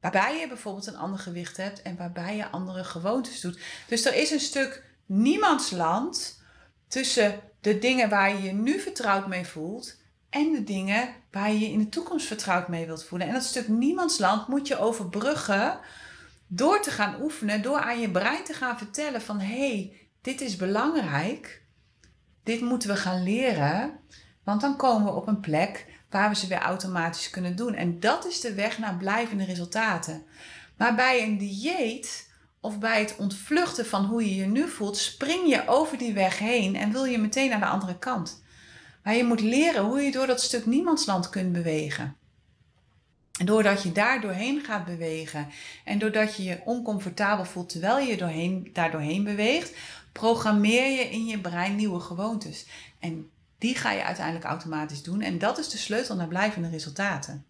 Waarbij 0.00 0.38
je 0.38 0.48
bijvoorbeeld 0.48 0.86
een 0.86 0.96
ander 0.96 1.18
gewicht 1.18 1.56
hebt 1.56 1.82
en 1.82 1.96
waarbij 1.96 2.36
je 2.36 2.50
andere 2.50 2.84
gewoontes 2.84 3.40
doet. 3.40 3.58
Dus 3.88 4.04
er 4.04 4.14
is 4.14 4.30
een 4.30 4.40
stuk 4.40 4.84
niemandsland 5.06 6.40
tussen 6.88 7.40
de 7.60 7.78
dingen 7.78 8.08
waar 8.08 8.34
je 8.34 8.42
je 8.42 8.52
nu 8.52 8.80
vertrouwd 8.80 9.26
mee 9.26 9.46
voelt 9.46 10.00
en 10.30 10.52
de 10.52 10.64
dingen 10.64 11.14
waar 11.30 11.52
je 11.52 11.58
je 11.58 11.70
in 11.70 11.78
de 11.78 11.88
toekomst 11.88 12.26
vertrouwd 12.26 12.68
mee 12.68 12.86
wilt 12.86 13.04
voelen. 13.04 13.26
En 13.26 13.34
dat 13.34 13.42
stuk 13.42 13.68
niemandsland 13.68 14.48
moet 14.48 14.66
je 14.68 14.78
overbruggen 14.78 15.78
door 16.46 16.82
te 16.82 16.90
gaan 16.90 17.22
oefenen, 17.22 17.62
door 17.62 17.80
aan 17.80 18.00
je 18.00 18.10
brein 18.10 18.44
te 18.44 18.52
gaan 18.52 18.78
vertellen 18.78 19.22
van 19.22 19.40
hé, 19.40 19.68
hey, 19.68 20.08
dit 20.20 20.40
is 20.40 20.56
belangrijk, 20.56 21.62
dit 22.42 22.60
moeten 22.60 22.88
we 22.88 22.96
gaan 22.96 23.22
leren, 23.22 23.98
want 24.44 24.60
dan 24.60 24.76
komen 24.76 25.12
we 25.12 25.20
op 25.20 25.26
een 25.26 25.40
plek 25.40 25.91
waar 26.12 26.28
we 26.28 26.36
ze 26.36 26.46
weer 26.46 26.58
automatisch 26.58 27.30
kunnen 27.30 27.56
doen. 27.56 27.74
En 27.74 28.00
dat 28.00 28.26
is 28.26 28.40
de 28.40 28.54
weg 28.54 28.78
naar 28.78 28.96
blijvende 28.96 29.44
resultaten. 29.44 30.22
Maar 30.76 30.94
bij 30.94 31.22
een 31.22 31.38
dieet 31.38 32.30
of 32.60 32.78
bij 32.78 33.00
het 33.00 33.16
ontvluchten 33.18 33.86
van 33.86 34.04
hoe 34.04 34.28
je 34.28 34.34
je 34.34 34.46
nu 34.46 34.68
voelt, 34.68 34.96
spring 34.96 35.48
je 35.48 35.66
over 35.66 35.98
die 35.98 36.12
weg 36.12 36.38
heen 36.38 36.76
en 36.76 36.92
wil 36.92 37.04
je 37.04 37.18
meteen 37.18 37.50
naar 37.50 37.60
de 37.60 37.66
andere 37.66 37.98
kant. 37.98 38.42
Maar 39.02 39.14
je 39.14 39.24
moet 39.24 39.40
leren 39.40 39.84
hoe 39.84 40.00
je 40.00 40.12
door 40.12 40.26
dat 40.26 40.42
stuk 40.42 40.66
niemandsland 40.66 41.30
kunt 41.30 41.52
bewegen. 41.52 42.16
En 43.38 43.46
doordat 43.46 43.82
je 43.82 43.92
daar 43.92 44.20
doorheen 44.20 44.60
gaat 44.64 44.84
bewegen 44.84 45.48
en 45.84 45.98
doordat 45.98 46.36
je 46.36 46.42
je 46.42 46.60
oncomfortabel 46.64 47.44
voelt 47.44 47.68
terwijl 47.68 47.98
je 47.98 48.16
doorheen, 48.16 48.70
daar 48.72 48.90
doorheen 48.90 49.24
beweegt, 49.24 49.76
programmeer 50.12 50.90
je 50.90 51.10
in 51.10 51.26
je 51.26 51.40
brein 51.40 51.76
nieuwe 51.76 52.00
gewoontes. 52.00 52.66
En 52.98 53.30
die 53.62 53.74
ga 53.74 53.90
je 53.90 54.04
uiteindelijk 54.04 54.44
automatisch 54.44 55.02
doen. 55.02 55.20
En 55.20 55.38
dat 55.38 55.58
is 55.58 55.68
de 55.68 55.76
sleutel 55.76 56.16
naar 56.16 56.28
blijvende 56.28 56.68
resultaten. 56.68 57.46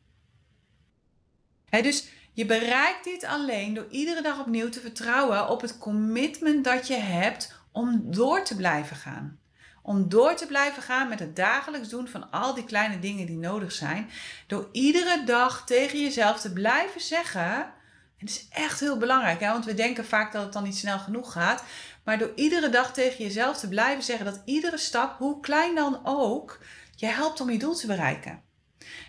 dus 1.70 2.08
je 2.32 2.46
bereikt 2.46 3.04
dit 3.04 3.24
alleen 3.24 3.74
door 3.74 3.86
iedere 3.90 4.22
dag 4.22 4.40
opnieuw 4.40 4.68
te 4.68 4.80
vertrouwen 4.80 5.48
op 5.48 5.60
het 5.60 5.78
commitment 5.78 6.64
dat 6.64 6.86
je 6.86 6.94
hebt 6.94 7.54
om 7.70 8.02
door 8.04 8.44
te 8.44 8.56
blijven 8.56 8.96
gaan. 8.96 9.38
Om 9.82 10.08
door 10.08 10.34
te 10.34 10.46
blijven 10.46 10.82
gaan 10.82 11.08
met 11.08 11.18
het 11.18 11.36
dagelijks 11.36 11.88
doen 11.88 12.08
van 12.08 12.30
al 12.30 12.54
die 12.54 12.64
kleine 12.64 12.98
dingen 12.98 13.26
die 13.26 13.38
nodig 13.38 13.72
zijn. 13.72 14.10
Door 14.46 14.68
iedere 14.72 15.24
dag 15.24 15.66
tegen 15.66 16.00
jezelf 16.00 16.40
te 16.40 16.52
blijven 16.52 17.00
zeggen. 17.00 17.72
En 18.18 18.28
is 18.28 18.46
echt 18.50 18.80
heel 18.80 18.98
belangrijk, 18.98 19.40
hè? 19.40 19.48
want 19.48 19.64
we 19.64 19.74
denken 19.74 20.04
vaak 20.06 20.32
dat 20.32 20.42
het 20.42 20.52
dan 20.52 20.62
niet 20.62 20.76
snel 20.76 20.98
genoeg 20.98 21.32
gaat. 21.32 21.64
Maar 22.04 22.18
door 22.18 22.32
iedere 22.34 22.68
dag 22.68 22.92
tegen 22.92 23.24
jezelf 23.24 23.58
te 23.58 23.68
blijven 23.68 24.04
zeggen 24.04 24.24
dat 24.24 24.42
iedere 24.44 24.78
stap, 24.78 25.18
hoe 25.18 25.40
klein 25.40 25.74
dan 25.74 26.00
ook, 26.04 26.64
je 26.96 27.06
helpt 27.06 27.40
om 27.40 27.50
je 27.50 27.58
doel 27.58 27.74
te 27.74 27.86
bereiken. 27.86 28.42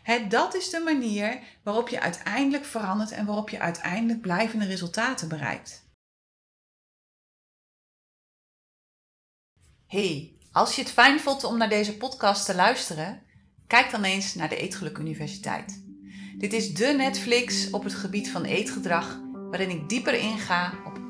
He, 0.03 0.27
dat 0.27 0.55
is 0.55 0.69
de 0.69 0.79
manier 0.79 1.39
waarop 1.63 1.89
je 1.89 1.99
uiteindelijk 1.99 2.65
verandert 2.65 3.11
en 3.11 3.25
waarop 3.25 3.49
je 3.49 3.59
uiteindelijk 3.59 4.21
blijvende 4.21 4.65
resultaten 4.65 5.27
bereikt. 5.27 5.91
Hey, 9.87 10.37
als 10.51 10.75
je 10.75 10.81
het 10.81 10.91
fijn 10.91 11.19
vond 11.19 11.43
om 11.43 11.57
naar 11.57 11.69
deze 11.69 11.97
podcast 11.97 12.45
te 12.45 12.55
luisteren, 12.55 13.23
kijk 13.67 13.91
dan 13.91 14.03
eens 14.03 14.35
naar 14.35 14.49
de 14.49 14.57
Eetgeluk 14.57 14.97
Universiteit. 14.97 15.83
Dit 16.37 16.53
is 16.53 16.73
de 16.73 16.87
Netflix 16.87 17.69
op 17.69 17.83
het 17.83 17.93
gebied 17.93 18.29
van 18.29 18.43
eetgedrag, 18.43 19.19
waarin 19.31 19.69
ik 19.69 19.89
dieper 19.89 20.13
inga 20.13 20.73
op 20.85 21.02